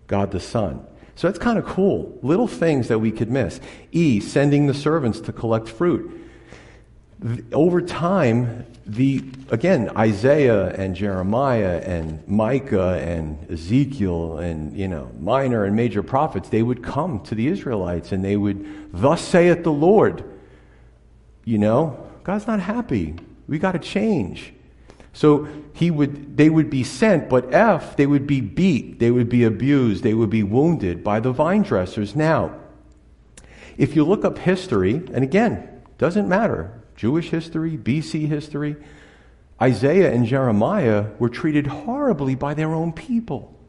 [0.08, 0.86] God the Son.
[1.16, 2.18] So that's kind of cool.
[2.22, 3.60] Little things that we could miss.
[3.92, 6.14] E, sending the servants to collect fruit.
[7.52, 15.66] Over time, the again Isaiah and Jeremiah and Micah and Ezekiel and you know minor
[15.66, 19.74] and major prophets they would come to the Israelites and they would thus saith the
[19.74, 20.24] Lord
[21.44, 24.54] you know God's not happy we got to change
[25.18, 29.30] so he would, they would be sent, but F, they would be beat, they would
[29.30, 32.16] be abused, they would be wounded by the vine dressers.
[32.16, 32.56] Now,
[33.80, 38.76] if you look up history, and again, doesn't matter, Jewish history, BC history,
[39.60, 43.60] Isaiah and Jeremiah were treated horribly by their own people.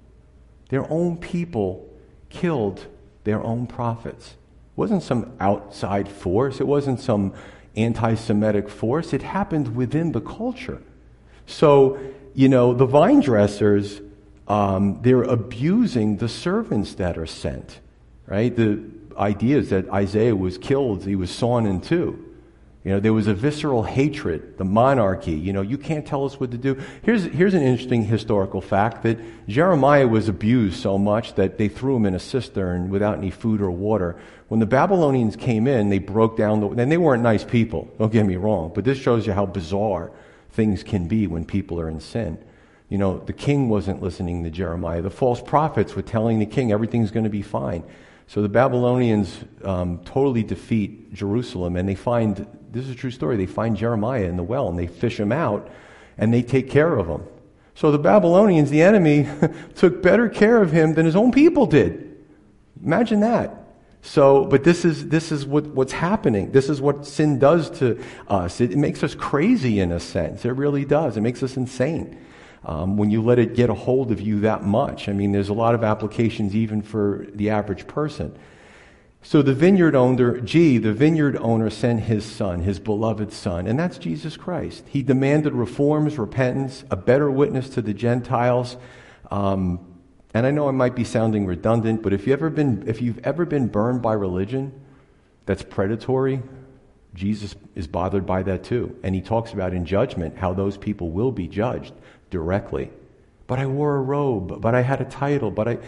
[0.68, 1.88] Their own people
[2.28, 2.84] killed
[3.24, 4.32] their own prophets.
[4.32, 7.32] It wasn't some outside force, it wasn't some
[7.74, 10.82] anti Semitic force, it happened within the culture.
[11.48, 11.98] So,
[12.34, 14.00] you know, the vine dressers,
[14.46, 17.80] um, they're abusing the servants that are sent,
[18.26, 18.54] right?
[18.54, 18.84] The
[19.16, 22.24] idea is that Isaiah was killed, he was sawn in two.
[22.84, 25.32] You know, there was a visceral hatred, the monarchy.
[25.32, 26.80] You know, you can't tell us what to do.
[27.02, 31.96] Here's, here's an interesting historical fact that Jeremiah was abused so much that they threw
[31.96, 34.16] him in a cistern without any food or water.
[34.48, 38.12] When the Babylonians came in, they broke down the, and they weren't nice people, don't
[38.12, 40.12] get me wrong, but this shows you how bizarre
[40.50, 42.42] things can be when people are in sin.
[42.88, 45.02] You know, the king wasn't listening to Jeremiah.
[45.02, 47.84] The false prophets were telling the king everything's going to be fine.
[48.26, 53.36] So the Babylonians um, totally defeat Jerusalem, and they find this is a true story.
[53.36, 55.70] They find Jeremiah in the well, and they fish him out,
[56.18, 57.24] and they take care of him.
[57.74, 59.28] So the Babylonians, the enemy,
[59.74, 62.16] took better care of him than his own people did.
[62.84, 63.67] Imagine that.
[64.02, 66.52] So, but this is, this is what, what's happening.
[66.52, 68.60] This is what sin does to us.
[68.60, 70.44] It, it makes us crazy in a sense.
[70.44, 71.16] It really does.
[71.16, 72.18] It makes us insane
[72.64, 75.08] um, when you let it get a hold of you that much.
[75.08, 78.38] I mean, there's a lot of applications even for the average person.
[79.22, 83.78] So the vineyard owner, G, the vineyard owner sent his son, his beloved son, and
[83.78, 84.84] that's Jesus Christ.
[84.88, 88.76] He demanded reforms, repentance, a better witness to the Gentiles.
[89.30, 89.80] Um,
[90.34, 93.18] and I know I might be sounding redundant, but if, you ever been, if you've
[93.24, 94.72] ever been burned by religion
[95.46, 96.42] that's predatory,
[97.14, 98.96] Jesus is bothered by that too.
[99.02, 101.94] And he talks about in judgment how those people will be judged
[102.30, 102.90] directly.
[103.46, 105.78] But I wore a robe, but I had a title, but I.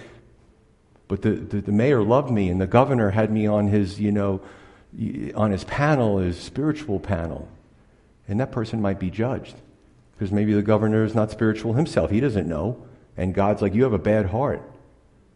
[1.08, 4.12] But the, the, the mayor loved me, and the governor had me on his, you
[4.12, 4.40] know,
[5.34, 7.48] on his panel, his spiritual panel.
[8.28, 9.56] And that person might be judged.
[10.12, 12.12] Because maybe the governor is not spiritual himself.
[12.12, 12.80] He doesn't know.
[13.16, 14.62] And God's like, You have a bad heart.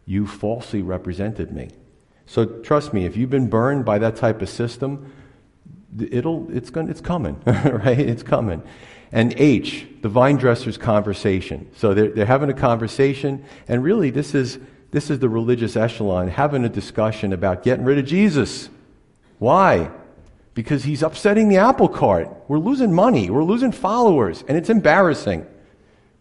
[0.05, 1.69] You falsely represented me.
[2.25, 5.11] So trust me, if you've been burned by that type of system,
[5.99, 7.99] it'll, it's, going, it's coming, right?
[7.99, 8.63] It's coming.
[9.11, 11.69] And H, the vine dresser's conversation.
[11.75, 14.59] So they're, they're having a conversation, and really this is,
[14.91, 18.69] this is the religious echelon having a discussion about getting rid of Jesus.
[19.39, 19.91] Why?
[20.53, 22.29] Because he's upsetting the apple cart.
[22.47, 25.45] We're losing money, we're losing followers, and it's embarrassing.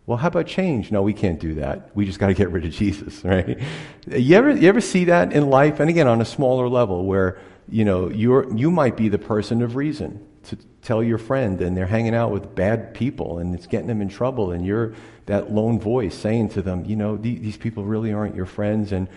[0.07, 0.93] Well, how about change?
[0.93, 1.91] No, we can't do that.
[1.97, 3.59] We just got to get rid of Jesus, right?
[4.07, 5.81] You ever, you ever see that in life?
[5.81, 7.39] And again, on a smaller level, where
[7.69, 11.75] you know you're, you might be the person of reason to tell your friend, and
[11.75, 14.93] they're hanging out with bad people, and it's getting them in trouble, and you're
[15.25, 19.09] that lone voice saying to them, you know, these people really aren't your friends, and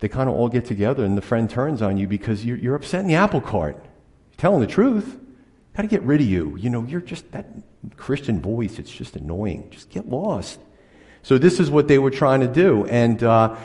[0.00, 2.74] they kind of all get together, and the friend turns on you because you're, you're
[2.74, 3.76] upsetting the apple cart.
[3.76, 5.18] You're telling the truth.
[5.74, 6.54] Got to get rid of you.
[6.58, 7.46] You know, you're just that
[7.96, 9.68] Christian voice, it's just annoying.
[9.70, 10.60] Just get lost.
[11.22, 12.84] So this is what they were trying to do.
[12.86, 13.56] And, uh,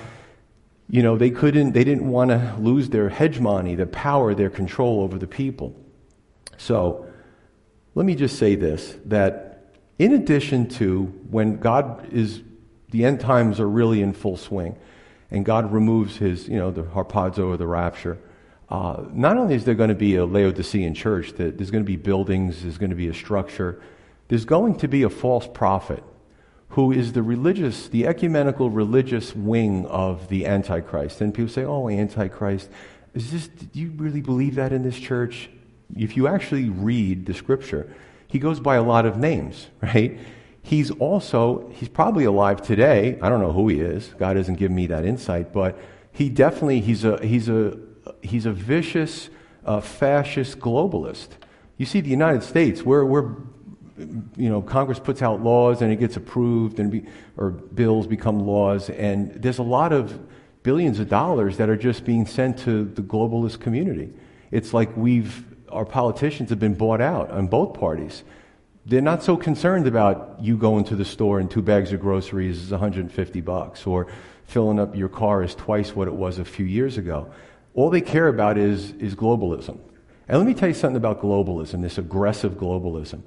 [0.89, 5.01] you know, they couldn't, they didn't want to lose their hegemony, their power, their control
[5.01, 5.75] over the people.
[6.57, 7.07] So
[7.95, 12.41] let me just say this that in addition to when God is,
[12.89, 14.77] the end times are really in full swing,
[15.31, 18.17] and God removes his, you know, the harpazo or the rapture,
[18.69, 21.87] uh, not only is there going to be a Laodicean church, that there's going to
[21.87, 23.81] be buildings, there's going to be a structure,
[24.27, 26.03] there's going to be a false prophet
[26.69, 31.21] who is the religious, the ecumenical religious wing of the Antichrist.
[31.21, 32.69] And people say, oh, Antichrist,
[33.13, 35.49] is this, do you really believe that in this church?
[35.95, 37.93] If you actually read the scripture,
[38.27, 40.19] he goes by a lot of names, right?
[40.61, 43.17] He's also, he's probably alive today.
[43.21, 44.13] I don't know who he is.
[44.19, 45.79] God hasn't given me that insight, but
[46.11, 47.77] he definitely, he's a, he's a,
[48.21, 49.29] he's a vicious,
[49.65, 51.29] uh, fascist globalist.
[51.77, 53.35] You see, the United States, we're, we're
[53.97, 57.05] you know, Congress puts out laws and it gets approved, and be,
[57.35, 60.19] or bills become laws, and there's a lot of
[60.63, 64.13] billions of dollars that are just being sent to the globalist community.
[64.51, 68.23] It's like we've, our politicians have been bought out on both parties.
[68.85, 72.61] They're not so concerned about you going to the store and two bags of groceries
[72.63, 74.07] is 150 bucks, or
[74.45, 77.31] filling up your car is twice what it was a few years ago.
[77.73, 79.77] All they care about is, is globalism.
[80.27, 83.21] And let me tell you something about globalism, this aggressive globalism.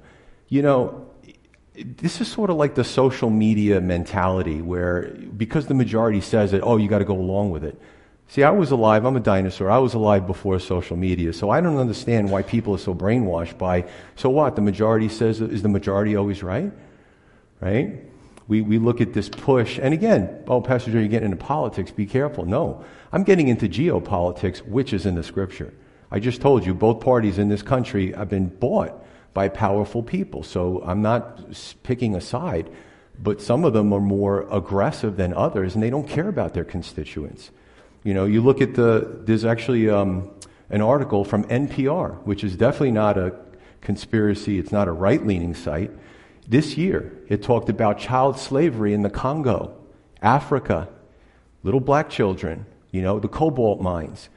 [0.51, 1.07] You know,
[1.75, 5.03] this is sort of like the social media mentality where
[5.37, 7.79] because the majority says it, oh, you got to go along with it.
[8.27, 9.71] See, I was alive, I'm a dinosaur.
[9.71, 13.57] I was alive before social media, so I don't understand why people are so brainwashed
[13.57, 13.85] by,
[14.17, 14.57] so what?
[14.57, 16.73] The majority says, is the majority always right?
[17.61, 18.03] Right?
[18.49, 21.91] We, we look at this push, and again, oh, Pastor Joe, you're getting into politics,
[21.91, 22.45] be careful.
[22.45, 22.83] No,
[23.13, 25.73] I'm getting into geopolitics, which is in the scripture.
[26.09, 29.01] I just told you, both parties in this country have been bought
[29.33, 30.43] by powerful people.
[30.43, 31.39] So I'm not
[31.83, 32.69] picking a side,
[33.19, 36.65] but some of them are more aggressive than others, and they don't care about their
[36.65, 37.51] constituents.
[38.03, 40.31] You know, you look at the, there's actually um,
[40.69, 43.35] an article from NPR, which is definitely not a
[43.81, 45.91] conspiracy, it's not a right leaning site.
[46.47, 49.75] This year, it talked about child slavery in the Congo,
[50.21, 50.89] Africa,
[51.63, 54.29] little black children, you know, the cobalt mines.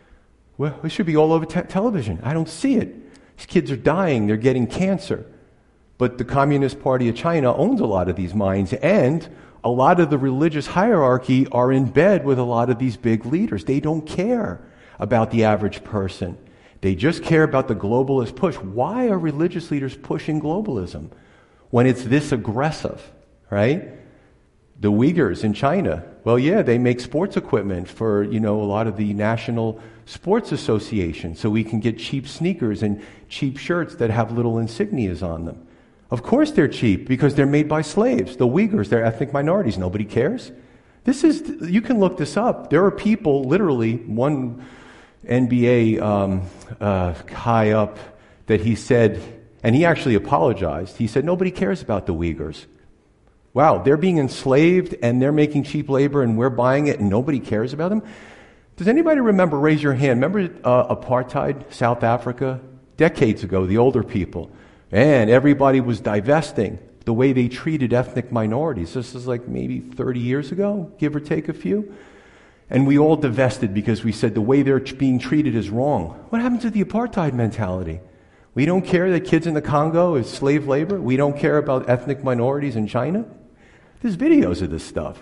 [0.57, 2.20] Well, it should be all over te- television.
[2.22, 2.95] I don't see it.
[3.37, 5.26] These kids are dying, they're getting cancer.
[5.99, 9.28] But the Communist Party of China owns a lot of these mines, and
[9.62, 13.24] a lot of the religious hierarchy are in bed with a lot of these big
[13.24, 13.64] leaders.
[13.64, 14.61] They don't care
[14.99, 16.37] about the average person.
[16.80, 18.57] They just care about the globalist push.
[18.57, 21.11] Why are religious leaders pushing globalism
[21.70, 23.11] when it's this aggressive,
[23.51, 23.89] right?
[24.80, 28.87] The Uyghurs in China, well, yeah, they make sports equipment for, you know, a lot
[28.87, 34.11] of the national sports associations so we can get cheap sneakers and cheap shirts that
[34.11, 35.66] have little insignias on them.
[36.11, 38.37] Of course they're cheap because they're made by slaves.
[38.37, 39.79] The Uyghurs, they're ethnic minorities.
[39.79, 40.53] Nobody cares.
[41.05, 42.70] This is, you can look this up.
[42.70, 44.64] There are people, literally, one
[45.27, 46.43] NBA um,
[46.81, 47.99] uh, high up,
[48.47, 49.20] that he said,
[49.62, 50.97] and he actually apologized.
[50.97, 52.66] He said, Nobody cares about the Uyghurs.
[53.55, 57.38] Wow, they're being enslaved and they're making cheap labor and we're buying it and nobody
[57.38, 58.02] cares about them.
[58.76, 62.61] Does anybody remember, raise your hand, remember uh, apartheid, South Africa?
[62.96, 64.50] Decades ago, the older people.
[64.90, 68.92] And everybody was divesting the way they treated ethnic minorities.
[68.92, 71.94] This is like maybe 30 years ago, give or take a few.
[72.68, 76.26] And we all divested because we said the way they're being treated is wrong.
[76.30, 78.00] What happened to the apartheid mentality?
[78.55, 81.00] We don't care that kids in the Congo is slave labor.
[81.00, 83.26] We don't care about ethnic minorities in China.
[84.05, 85.18] There's videos of this stuff.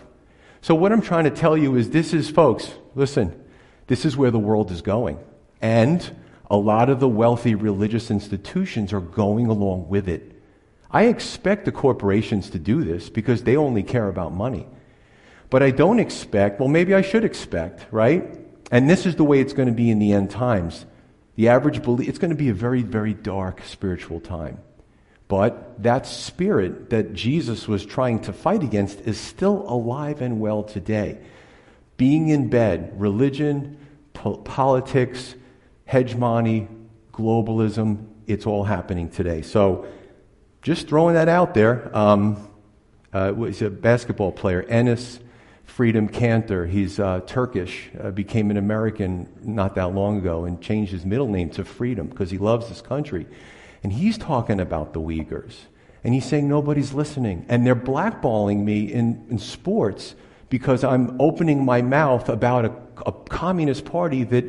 [0.61, 3.41] So, what I'm trying to tell you is this is, folks, listen,
[3.87, 5.21] this is where the world is going.
[5.61, 6.05] And
[6.51, 10.43] a lot of the wealthy religious institutions are going along with it.
[10.91, 14.67] I expect the corporations to do this because they only care about money.
[15.49, 18.37] But I don't expect, well, maybe I should expect, right?
[18.73, 20.87] And this is the way it's going to be in the end times.
[21.37, 24.59] The average belief, it's going to be a very, very dark spiritual time.
[25.33, 30.63] But that spirit that Jesus was trying to fight against is still alive and well
[30.63, 31.17] today.
[31.97, 33.79] Being in bed, religion,
[34.13, 35.35] po- politics,
[35.87, 36.69] hegemony,
[37.15, 39.41] globalism, it's all happening today.
[39.41, 39.87] So
[40.61, 41.91] just throwing that out there.
[41.97, 42.47] Um,
[43.15, 45.19] uh, he's a basketball player, Enes
[45.65, 46.69] Freedom Kanter.
[46.69, 51.29] He's uh, Turkish, uh, became an American not that long ago, and changed his middle
[51.29, 53.27] name to Freedom because he loves this country.
[53.83, 55.55] And he's talking about the Uyghurs.
[56.05, 57.47] And he's saying nobody's listening.
[57.49, 60.15] And they're blackballing me in, in sports
[60.49, 62.73] because I'm opening my mouth about a,
[63.07, 64.45] a communist party that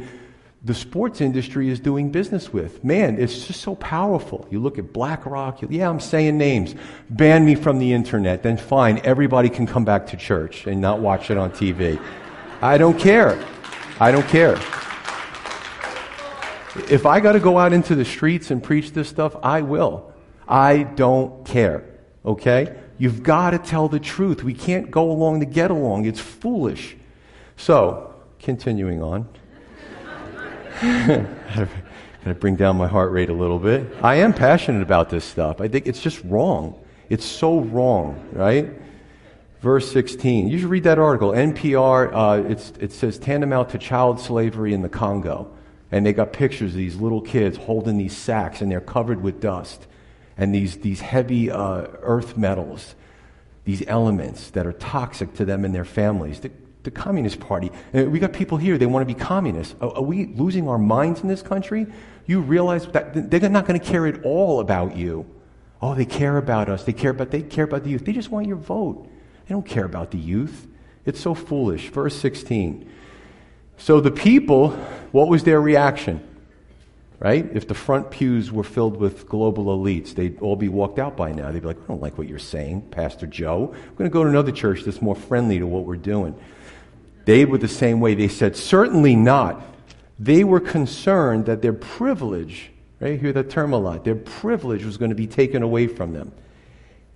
[0.65, 2.84] the sports industry is doing business with.
[2.84, 4.47] Man, it's just so powerful.
[4.49, 6.73] You look at BlackRock, you, yeah, I'm saying names.
[7.09, 10.99] Ban me from the internet, then fine, everybody can come back to church and not
[10.99, 12.01] watch it on TV.
[12.61, 13.43] I don't care.
[13.99, 14.57] I don't care.
[16.76, 20.11] If I got to go out into the streets and preach this stuff, I will.
[20.47, 21.86] I don't care.
[22.26, 22.76] Okay?
[22.97, 24.43] You've got to tell the truth.
[24.43, 26.05] We can't go along to get along.
[26.05, 26.95] It's foolish.
[27.57, 29.28] So, continuing on.
[30.82, 31.67] Got
[32.26, 33.86] to bring down my heart rate a little bit.
[34.01, 35.59] I am passionate about this stuff.
[35.59, 36.80] I think it's just wrong.
[37.09, 38.71] It's so wrong, right?
[39.61, 40.47] Verse 16.
[40.47, 41.32] You should read that article.
[41.32, 42.49] NPR, uh,
[42.80, 45.51] it says tantamount to child slavery in the Congo.
[45.94, 49.39] And they got pictures of these little kids holding these sacks, and they're covered with
[49.39, 49.86] dust
[50.38, 52.96] and these, these heavy uh, earth metals,
[53.66, 56.39] these elements that are toxic to them and their families.
[56.39, 56.50] The,
[56.82, 59.76] the Communist Party, uh, we got people here, they want to be communists.
[59.82, 61.86] Are, are we losing our minds in this country?
[62.26, 65.28] You realize that they're not going to care at all about you.
[65.80, 66.86] Oh, they care about us.
[66.86, 68.04] They care about, they care about the youth.
[68.04, 69.08] They just want your vote.
[69.46, 70.68] They don't care about the youth.
[71.06, 71.89] It's so foolish.
[71.89, 72.89] Verse 16.
[73.84, 74.69] So the people,
[75.11, 76.25] what was their reaction?
[77.19, 77.45] Right?
[77.53, 81.34] If the front pews were filled with global elites, they'd all be walked out by
[81.34, 81.51] now.
[81.51, 83.73] They'd be like, I don't like what you're saying, Pastor Joe.
[83.73, 86.34] We're going to go to another church that's more friendly to what we're doing.
[87.25, 88.15] They were the same way.
[88.15, 89.61] They said, Certainly not.
[90.17, 92.71] They were concerned that their privilege,
[93.01, 93.19] right?
[93.19, 94.05] Hear that term a lot.
[94.05, 96.31] Their privilege was going to be taken away from them.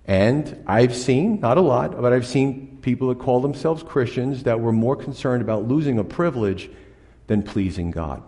[0.08, 4.58] And I've seen, not a lot, but I've seen people that call themselves Christians that
[4.58, 6.70] were more concerned about losing a privilege
[7.26, 8.22] than pleasing God.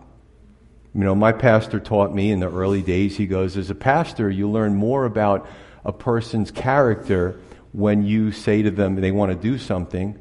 [0.95, 4.29] You know, my pastor taught me in the early days, he goes, as a pastor,
[4.29, 5.49] you learn more about
[5.83, 7.41] a person's character
[7.73, 10.19] when you say to them they want to do something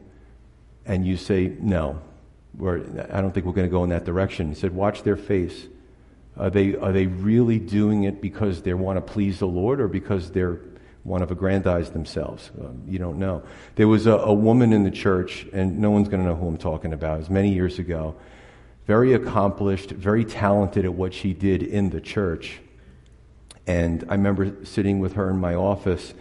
[0.85, 1.99] and you say, no,
[2.63, 4.47] I don't think we're going to go in that direction.
[4.47, 5.67] He said, watch their face.
[6.37, 9.89] Are they, are they really doing it because they want to please the Lord or
[9.89, 10.61] because they're
[11.03, 12.51] want to aggrandize themselves.
[12.59, 13.43] Um, you don't know.
[13.75, 16.47] There was a, a, woman in the church, and no one's going to know who
[16.47, 17.15] I'm talking about.
[17.15, 18.15] It was many years ago.
[18.85, 22.59] Very accomplished, very talented at what she did in the church.
[23.65, 26.13] And I remember sitting with her in my office,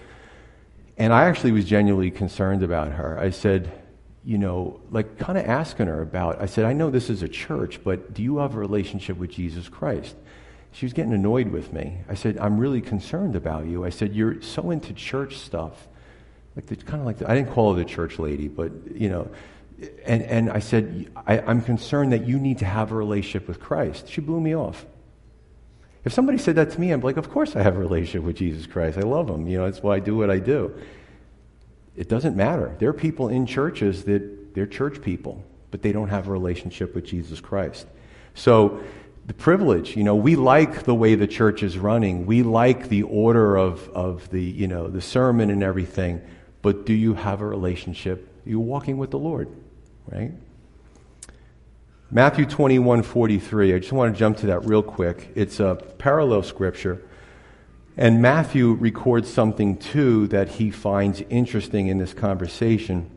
[0.96, 3.18] and I actually was genuinely concerned about her.
[3.18, 3.72] I said,
[4.24, 7.28] you know, like kind of asking her about, I said, I know this is a
[7.28, 10.14] church, but do you have a relationship with Jesus Christ?
[10.72, 11.98] She was getting annoyed with me.
[12.08, 13.84] I said, I'm really concerned about you.
[13.84, 15.88] I said, You're so into church stuff.
[16.56, 19.08] Like, the, kind of like, the, I didn't call her the church lady, but, you
[19.08, 19.30] know,
[20.04, 23.60] and, and I said, I, I'm concerned that you need to have a relationship with
[23.60, 24.08] Christ.
[24.08, 24.84] She blew me off.
[26.04, 28.36] If somebody said that to me, I'm like, Of course I have a relationship with
[28.36, 28.98] Jesus Christ.
[28.98, 29.46] I love him.
[29.46, 30.74] You know, that's why I do what I do.
[31.96, 32.76] It doesn't matter.
[32.78, 36.94] There are people in churches that they're church people, but they don't have a relationship
[36.94, 37.86] with Jesus Christ.
[38.34, 38.82] So
[39.28, 39.94] the privilege.
[39.94, 42.24] You know, we like the way the church is running.
[42.24, 46.22] We like the order of, of the, you know, the sermon and everything.
[46.62, 48.26] But do you have a relationship?
[48.46, 49.48] Are you're walking with the Lord,
[50.06, 50.32] right?
[52.10, 53.74] Matthew 21 43.
[53.74, 55.30] I just want to jump to that real quick.
[55.34, 57.02] It's a parallel scripture.
[57.98, 63.10] And Matthew records something too that he finds interesting in this conversation,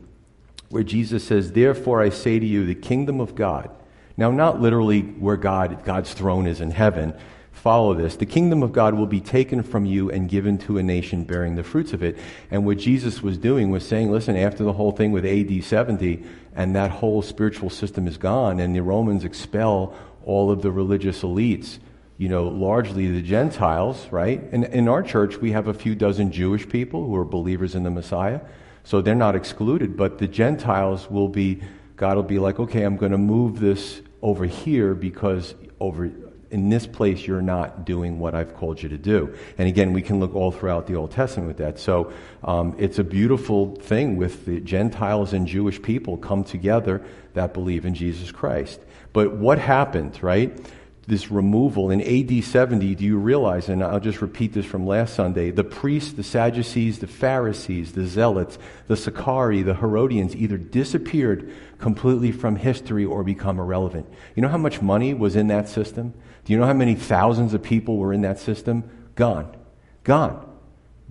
[0.68, 3.70] where Jesus says, Therefore I say to you, the kingdom of God.
[4.16, 7.14] Now, not literally where God, God's throne is in heaven,
[7.52, 8.16] follow this.
[8.16, 11.54] The kingdom of God will be taken from you and given to a nation bearing
[11.54, 12.18] the fruits of it.
[12.50, 16.24] And what Jesus was doing was saying, listen, after the whole thing with AD 70,
[16.54, 19.94] and that whole spiritual system is gone, and the Romans expel
[20.24, 21.78] all of the religious elites,
[22.18, 24.42] you know, largely the Gentiles, right?
[24.52, 27.82] And in our church, we have a few dozen Jewish people who are believers in
[27.82, 28.40] the Messiah.
[28.84, 31.62] So they're not excluded, but the Gentiles will be,
[31.96, 36.10] God will be like, okay, I'm going to move this over here because over
[36.52, 39.34] in this place you're not doing what I've called you to do.
[39.56, 41.78] And again, we can look all throughout the Old Testament with that.
[41.78, 42.12] So
[42.44, 47.86] um, it's a beautiful thing with the Gentiles and Jewish people come together that believe
[47.86, 48.80] in Jesus Christ.
[49.14, 50.58] But what happened, right?
[51.12, 55.14] This removal in AD 70, do you realize, and I'll just repeat this from last
[55.14, 58.58] Sunday, the priests, the Sadducees, the Pharisees, the Zealots,
[58.88, 64.06] the Sicarii, the Herodians either disappeared completely from history or become irrelevant.
[64.34, 66.14] You know how much money was in that system?
[66.46, 68.82] Do you know how many thousands of people were in that system?
[69.14, 69.54] Gone.
[70.04, 70.51] Gone.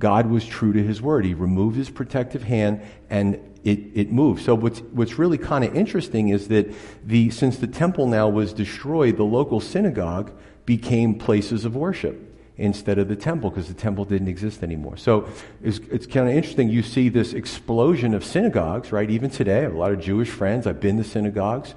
[0.02, 1.24] God was true to his word.
[1.24, 4.44] He removed his protective hand and it, it moved.
[4.44, 6.74] So what's, what's really kind of interesting is that
[7.06, 10.32] the, since the temple now was destroyed, the local synagogue
[10.66, 12.20] became places of worship
[12.58, 14.98] instead of the temple because the temple didn't exist anymore.
[14.98, 15.30] So
[15.64, 16.70] it's, it's kind of interesting.
[16.70, 19.10] You see this explosion of synagogues, right?
[19.10, 20.66] Even today, I have a lot of Jewish friends.
[20.66, 21.76] I've been to synagogues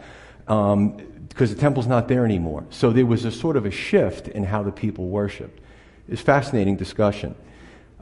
[0.49, 0.97] um,
[1.29, 2.65] because the temple's not there anymore.
[2.71, 5.61] So there was a sort of a shift in how the people worshiped.
[6.09, 7.35] It's fascinating discussion.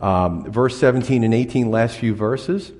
[0.02, 2.72] Um, verse 17 and 18, last few verses.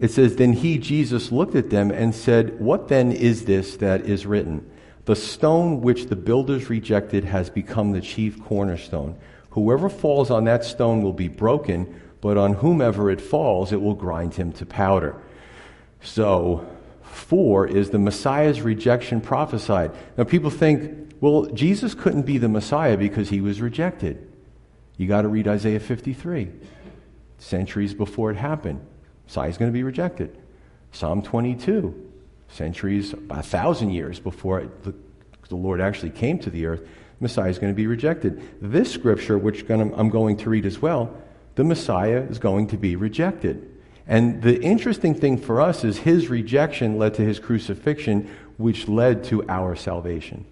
[0.00, 4.02] It says, Then he, Jesus, looked at them and said, What then is this that
[4.02, 4.68] is written?
[5.04, 9.16] The stone which the builders rejected has become the chief cornerstone.
[9.50, 13.94] Whoever falls on that stone will be broken, but on whomever it falls, it will
[13.94, 15.14] grind him to powder.
[16.02, 16.66] So,
[17.02, 19.92] four is the Messiah's rejection prophesied.
[20.16, 24.33] Now, people think, well, Jesus couldn't be the Messiah because he was rejected.
[24.96, 26.50] You got to read Isaiah 53,
[27.38, 28.84] centuries before it happened.
[29.26, 30.38] Messiah is going to be rejected.
[30.92, 32.12] Psalm 22,
[32.48, 34.94] centuries, a thousand years before the,
[35.48, 36.86] the Lord actually came to the earth,
[37.20, 38.42] Messiah is going to be rejected.
[38.60, 41.16] This scripture, which I'm going to read as well,
[41.54, 43.70] the Messiah is going to be rejected.
[44.06, 48.28] And the interesting thing for us is his rejection led to his crucifixion,
[48.58, 50.44] which led to our salvation.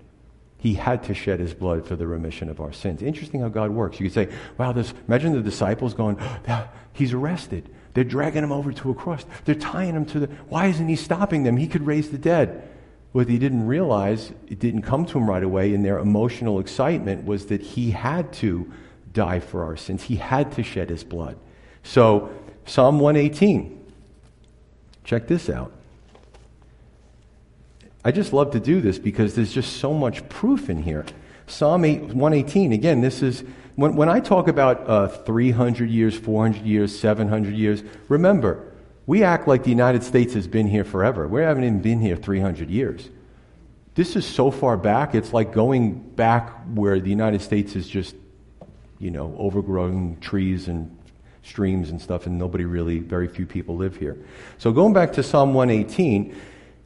[0.63, 3.03] He had to shed his blood for the remission of our sins.
[3.03, 3.99] Interesting how God works.
[3.99, 7.69] You could say, wow, this, imagine the disciples going, oh, he's arrested.
[7.95, 9.25] They're dragging him over to a cross.
[9.45, 10.27] They're tying him to the.
[10.49, 11.57] Why isn't he stopping them?
[11.57, 12.69] He could raise the dead.
[13.11, 17.25] What he didn't realize, it didn't come to him right away in their emotional excitement,
[17.25, 18.73] was that he had to
[19.13, 20.05] die for our sins.
[20.05, 21.37] He had to shed his blood.
[21.83, 22.31] So,
[22.67, 23.85] Psalm 118.
[25.03, 25.73] Check this out.
[28.05, 31.05] I just love to do this because there's just so much proof in here.
[31.47, 33.45] Psalm 8, 118, again, this is
[33.77, 38.73] when, when I talk about uh, 300 years, 400 years, 700 years, remember,
[39.07, 41.27] we act like the United States has been here forever.
[41.27, 43.09] We haven't even been here 300 years.
[43.95, 48.15] This is so far back, it's like going back where the United States is just,
[48.99, 50.97] you know, overgrown trees and
[51.43, 54.17] streams and stuff, and nobody really, very few people live here.
[54.59, 56.35] So going back to Psalm 118,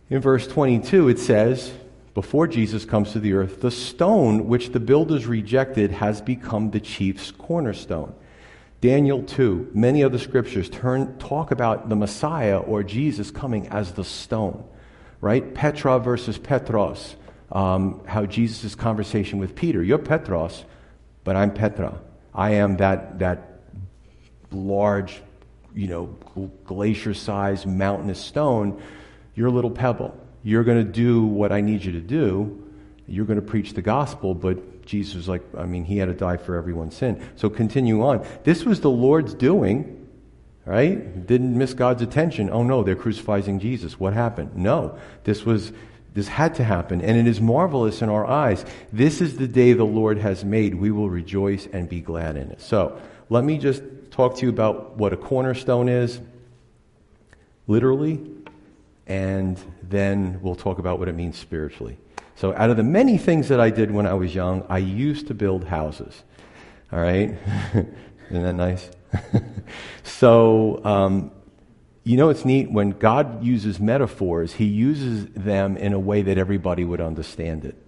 [0.09, 1.73] in verse 22, it says,
[2.15, 6.81] before Jesus comes to the earth, the stone which the builders rejected has become the
[6.81, 8.15] chief's cornerstone.
[8.81, 14.05] Daniel 2, many other scriptures turn, talk about the Messiah or Jesus coming as the
[14.05, 14.65] stone,
[15.21, 15.55] right?
[15.55, 17.17] Petra versus Petros,
[17.53, 19.83] um, how Jesus' conversation with Peter.
[19.83, 20.65] You're Petros,
[21.25, 21.99] but I'm Petra.
[22.35, 23.61] I am that, that
[24.51, 25.21] large,
[25.75, 28.81] you know, glacier sized mountainous stone.
[29.37, 32.63] You're a little pebble you're going to do what I need you to do.
[33.09, 36.15] You're going to preach the gospel, but Jesus was like, I mean, he had to
[36.15, 37.21] die for everyone's sin.
[37.35, 38.25] So continue on.
[38.45, 40.07] This was the Lord's doing,
[40.65, 41.27] right?
[41.27, 42.49] Didn't miss God's attention.
[42.49, 43.99] Oh no, they're crucifying Jesus.
[43.99, 44.55] What happened?
[44.55, 44.97] No.
[45.25, 45.73] This was
[46.15, 48.65] this had to happen, and it is marvelous in our eyes.
[48.93, 50.77] This is the day the Lord has made.
[50.77, 52.61] We will rejoice and be glad in it.
[52.61, 53.83] So, let me just
[54.13, 56.21] talk to you about what a cornerstone is.
[57.67, 58.36] Literally,
[59.07, 61.99] and then we'll talk about what it means spiritually.
[62.35, 65.29] So, out of the many things that I did when I was young, I used
[65.29, 66.23] to build houses.
[66.93, 67.37] All right?
[68.31, 68.91] Isn't that nice?
[70.03, 71.31] so, um,
[72.05, 76.39] you know, it's neat when God uses metaphors, he uses them in a way that
[76.39, 77.87] everybody would understand it.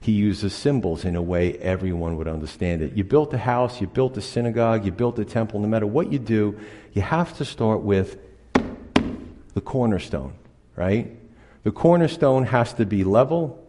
[0.00, 2.94] He uses symbols in a way everyone would understand it.
[2.94, 6.10] You built a house, you built a synagogue, you built a temple, no matter what
[6.10, 6.58] you do,
[6.94, 8.16] you have to start with
[9.52, 10.32] the cornerstone,
[10.76, 11.16] right?
[11.62, 13.62] The cornerstone has to be level.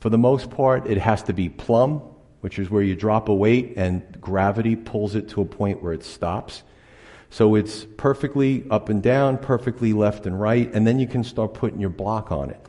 [0.00, 2.02] For the most part, it has to be plumb,
[2.40, 5.92] which is where you drop a weight and gravity pulls it to a point where
[5.92, 6.62] it stops.
[7.30, 11.54] So it's perfectly up and down, perfectly left and right, and then you can start
[11.54, 12.60] putting your block on it.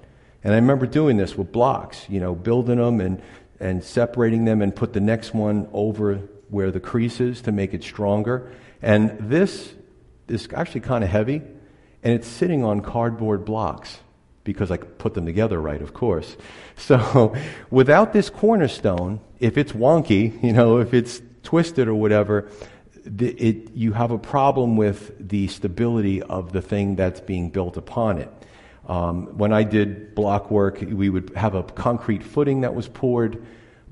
[0.44, 3.22] And I remember doing this with blocks, you know, building them and,
[3.60, 6.16] and separating them and put the next one over
[6.50, 8.52] where the crease is to make it stronger.
[8.82, 9.74] And this
[10.28, 11.42] is actually kind of heavy,
[12.04, 14.00] and it's sitting on cardboard blocks
[14.44, 16.38] because I put them together right, of course.
[16.80, 17.36] So
[17.72, 22.52] without this cornerstone, if it's wonky, you know, if it's twisted or whatever,
[23.04, 28.20] it, you have a problem with the stability of the thing that's being built upon
[28.20, 28.32] it.
[28.88, 33.44] Um, when I did block work, we would have a concrete footing that was poured,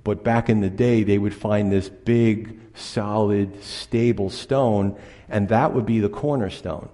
[0.03, 4.95] but back in the day, they would find this big, solid, stable stone,
[5.27, 6.89] and that would be the cornerstone.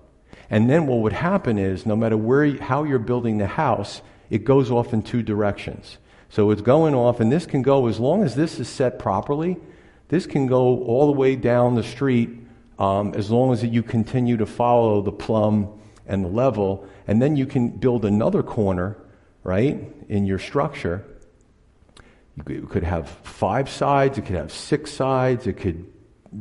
[0.52, 4.43] And then what would happen is, no matter where, how you're building the house, it
[4.43, 5.97] goes off in two directions.
[6.30, 9.58] So it's going off, and this can go as long as this is set properly
[10.12, 12.30] this can go all the way down the street
[12.78, 16.86] um, as long as you continue to follow the plumb and the level.
[17.08, 18.97] And then you can build another corner,
[19.43, 19.80] right,
[20.10, 21.06] in your structure.
[22.45, 25.86] You could have five sides, it could have six sides, it could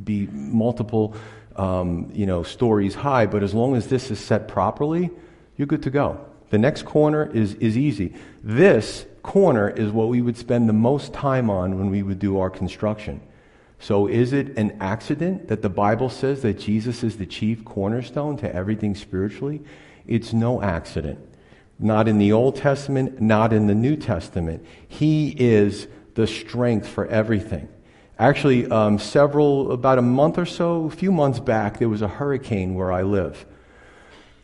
[0.05, 1.15] be multiple,
[1.57, 3.27] um, you know, stories high.
[3.27, 5.11] But as long as this is set properly,
[5.57, 6.25] you're good to go.
[6.51, 8.15] The next corner is, is easy.
[8.43, 12.39] This corner is what we would spend the most time on when we would do
[12.39, 13.21] our construction.
[13.79, 18.37] So, is it an accident that the Bible says that Jesus is the chief cornerstone
[18.39, 19.63] to everything spiritually?
[20.07, 21.19] It's no accident.
[21.79, 24.67] Not in the Old Testament, not in the New Testament.
[24.87, 27.69] He is the strength for everything.
[28.21, 32.07] Actually, um, several, about a month or so, a few months back, there was a
[32.07, 33.47] hurricane where I live.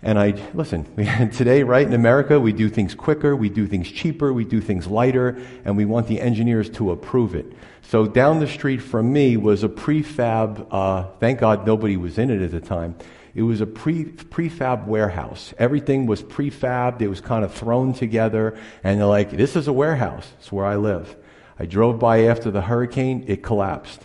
[0.01, 0.87] And I, listen,
[1.31, 4.87] today, right, in America, we do things quicker, we do things cheaper, we do things
[4.87, 7.53] lighter, and we want the engineers to approve it.
[7.83, 12.31] So down the street from me was a prefab, uh, thank God nobody was in
[12.31, 12.97] it at the time.
[13.35, 15.53] It was a pre, prefab warehouse.
[15.59, 17.03] Everything was prefabbed.
[17.03, 18.57] It was kind of thrown together.
[18.83, 20.27] And they're like, this is a warehouse.
[20.39, 21.15] It's where I live.
[21.59, 23.25] I drove by after the hurricane.
[23.27, 24.03] It collapsed.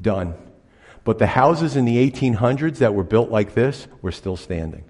[0.00, 0.34] Done.
[1.04, 4.84] But the houses in the 1800s that were built like this were still standing.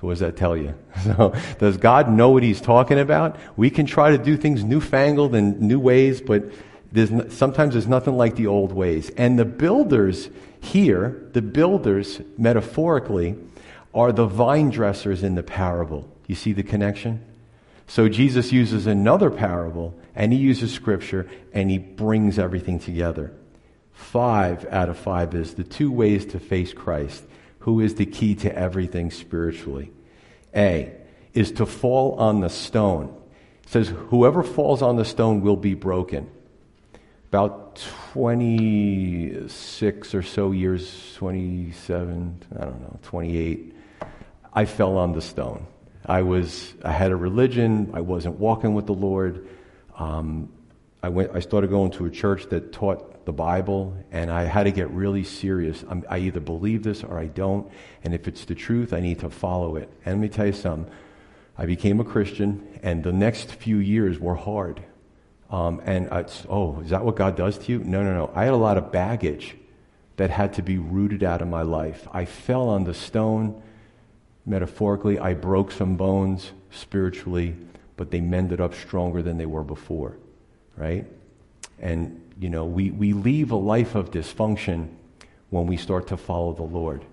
[0.00, 0.74] So what does that tell you?
[1.02, 3.36] So does God know what he's talking about?
[3.56, 6.44] We can try to do things newfangled and new ways, but
[6.92, 9.10] there's, sometimes there's nothing like the old ways.
[9.16, 10.30] And the builders
[10.60, 13.36] here, the builders, metaphorically,
[13.92, 16.08] are the vine dressers in the parable.
[16.26, 17.24] You see the connection?
[17.86, 23.32] So Jesus uses another parable, and he uses scripture, and he brings everything together.
[23.92, 27.24] Five out of five is the two ways to face Christ,
[27.60, 29.92] who is the key to everything spiritually.
[30.54, 30.92] A
[31.32, 33.16] is to fall on the stone.
[33.64, 36.30] It says, Whoever falls on the stone will be broken
[37.34, 43.74] about 26 or so years, 27, I don't know, 28,
[44.52, 45.66] I fell on the stone.
[46.06, 47.90] I was, I had a religion.
[47.92, 49.48] I wasn't walking with the Lord.
[49.96, 50.50] Um,
[51.02, 54.64] I went, I started going to a church that taught the Bible, and I had
[54.64, 55.84] to get really serious.
[55.88, 57.70] I'm, i either believe this or I don't,
[58.02, 59.88] and if it's the truth, I need to follow it.
[60.04, 60.92] And let me tell you something.
[61.56, 64.82] I became a Christian, and the next few years were hard.
[65.50, 66.08] Um, and
[66.48, 67.78] oh, is that what God does to you?
[67.78, 68.30] No, no, no.
[68.34, 69.56] I had a lot of baggage
[70.16, 72.08] that had to be rooted out of my life.
[72.12, 73.62] I fell on the stone,
[74.46, 75.18] metaphorically.
[75.18, 77.56] I broke some bones spiritually,
[77.96, 80.16] but they mended up stronger than they were before,
[80.76, 81.06] right?
[81.80, 84.88] And, you know, we, we leave a life of dysfunction
[85.50, 87.04] when we start to follow the Lord.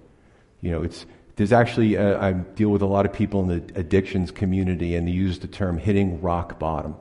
[0.62, 1.06] You know, it's,
[1.36, 5.08] there's actually, uh, I deal with a lot of people in the addictions community, and
[5.08, 6.96] they use the term hitting rock bottom.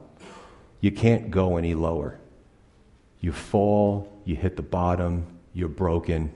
[0.81, 2.19] You can't go any lower.
[3.21, 6.33] You fall, you hit the bottom, you're broken.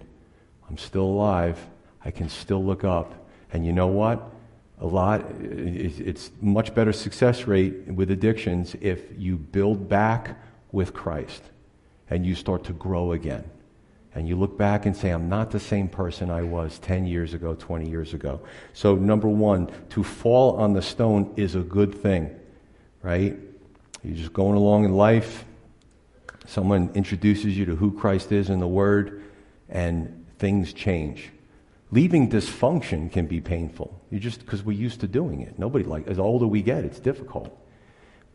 [0.69, 1.59] I'm still alive.
[2.05, 3.15] I can still look up.
[3.53, 4.34] And you know what?
[4.81, 10.39] A lot, it's much better success rate with addictions if you build back
[10.73, 11.43] with Christ
[12.11, 13.45] and you start to grow again.
[14.15, 17.35] And you look back and say, I'm not the same person I was 10 years
[17.35, 18.41] ago, 20 years ago.
[18.73, 22.31] So, number one, to fall on the stone is a good thing,
[23.03, 23.37] right?
[24.05, 25.45] You're just going along in life.
[26.47, 29.25] Someone introduces you to who Christ is in the Word,
[29.69, 31.31] and things change.
[31.95, 34.01] Leaving dysfunction can be painful.
[34.11, 35.61] You just because we're used to doing it.
[35.61, 37.57] Nobody like as older we get, it's difficult,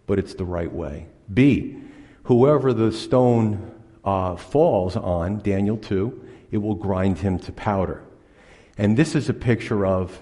[0.08, 1.08] but it's the right way.
[1.34, 1.76] B,
[2.24, 3.70] whoever the stone
[4.06, 8.02] uh, falls on, Daniel two, it will grind him to powder.
[8.78, 10.18] And this is a picture of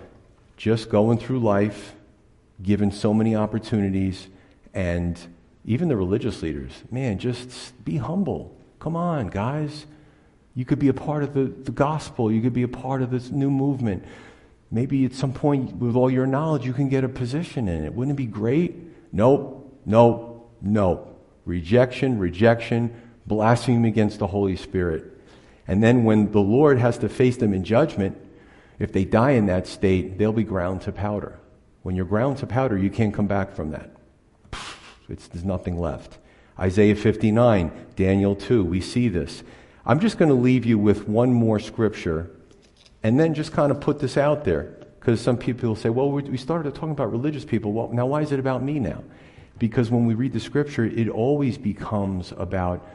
[0.57, 1.93] just going through life,
[2.63, 4.29] given so many opportunities,
[4.73, 5.15] and
[5.63, 8.57] even the religious leaders, man, just be humble.
[8.79, 9.85] Come on, guys.
[10.57, 12.31] You could be a part of the, the gospel.
[12.31, 14.03] You could be a part of this new movement.
[14.71, 17.93] Maybe at some point, with all your knowledge, you can get a position in it.
[17.93, 18.73] Wouldn't it be great?
[19.13, 21.23] Nope, nope, nope.
[21.45, 25.05] Rejection, rejection, blasphemy against the Holy Spirit.
[25.67, 28.17] And then when the Lord has to face them in judgment,
[28.79, 31.39] if they die in that state, they'll be ground to powder.
[31.83, 33.91] When you're ground to powder, you can't come back from that.
[35.07, 36.17] It's, there's nothing left.
[36.57, 39.43] Isaiah 59, Daniel 2, we see this.
[39.87, 42.29] I'm just going to leave you with one more scripture
[43.03, 44.73] and then just kind of put this out there.
[44.99, 47.71] Because some people say, well, we started talking about religious people.
[47.71, 49.01] Well, now why is it about me now?
[49.57, 52.85] Because when we read the scripture, it always becomes about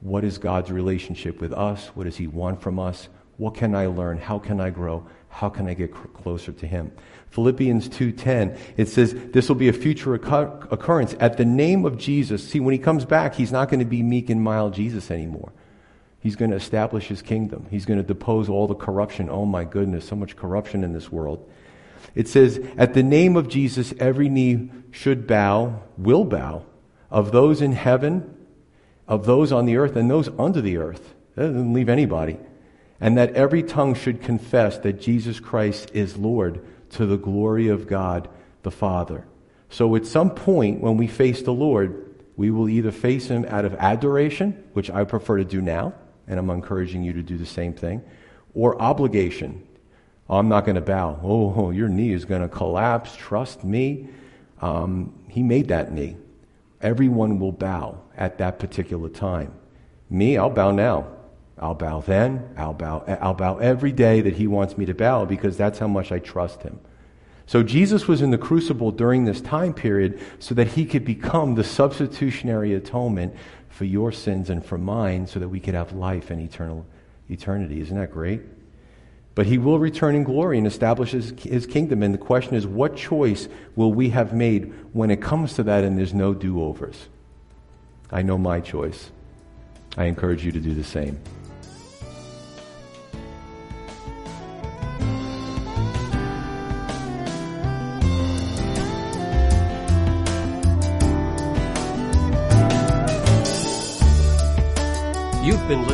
[0.00, 1.86] what is God's relationship with us?
[1.94, 3.08] What does He want from us?
[3.38, 4.18] What can I learn?
[4.18, 5.06] How can I grow?
[5.28, 6.92] How can I get closer to him?
[7.30, 11.98] Philippians 2:10 it says this will be a future occur- occurrence at the name of
[11.98, 12.48] Jesus.
[12.48, 15.52] See when he comes back he's not going to be meek and mild Jesus anymore.
[16.24, 17.66] He's going to establish his kingdom.
[17.70, 19.28] He's going to depose all the corruption.
[19.28, 21.46] Oh my goodness, so much corruption in this world.
[22.14, 26.64] It says at the name of Jesus every knee should bow, will bow
[27.10, 28.34] of those in heaven,
[29.06, 31.14] of those on the earth and those under the earth.
[31.34, 32.38] That doesn't leave anybody
[33.00, 37.86] and that every tongue should confess that Jesus Christ is Lord to the glory of
[37.86, 38.30] God
[38.62, 39.26] the Father.
[39.68, 43.66] So at some point when we face the Lord, we will either face him out
[43.66, 45.92] of adoration, which I prefer to do now,
[46.26, 48.02] and I'm encouraging you to do the same thing,
[48.54, 49.66] or obligation.
[50.28, 51.20] I'm not going to bow.
[51.22, 53.14] Oh, your knee is going to collapse.
[53.14, 54.08] Trust me.
[54.62, 56.16] Um, he made that knee.
[56.80, 59.52] Everyone will bow at that particular time.
[60.08, 61.08] Me, I'll bow now.
[61.58, 62.48] I'll bow then.
[62.56, 65.88] I'll bow, I'll bow every day that he wants me to bow because that's how
[65.88, 66.80] much I trust him.
[67.46, 71.54] So Jesus was in the crucible during this time period so that he could become
[71.54, 73.34] the substitutionary atonement
[73.74, 76.86] for your sins and for mine so that we could have life and eternal
[77.28, 77.80] eternity.
[77.80, 78.40] Isn't that great?
[79.34, 82.04] But he will return in glory and establish his, his kingdom.
[82.04, 85.82] And the question is, what choice will we have made when it comes to that
[85.82, 87.08] and there's no do overs?
[88.12, 89.10] I know my choice.
[89.96, 91.18] I encourage you to do the same.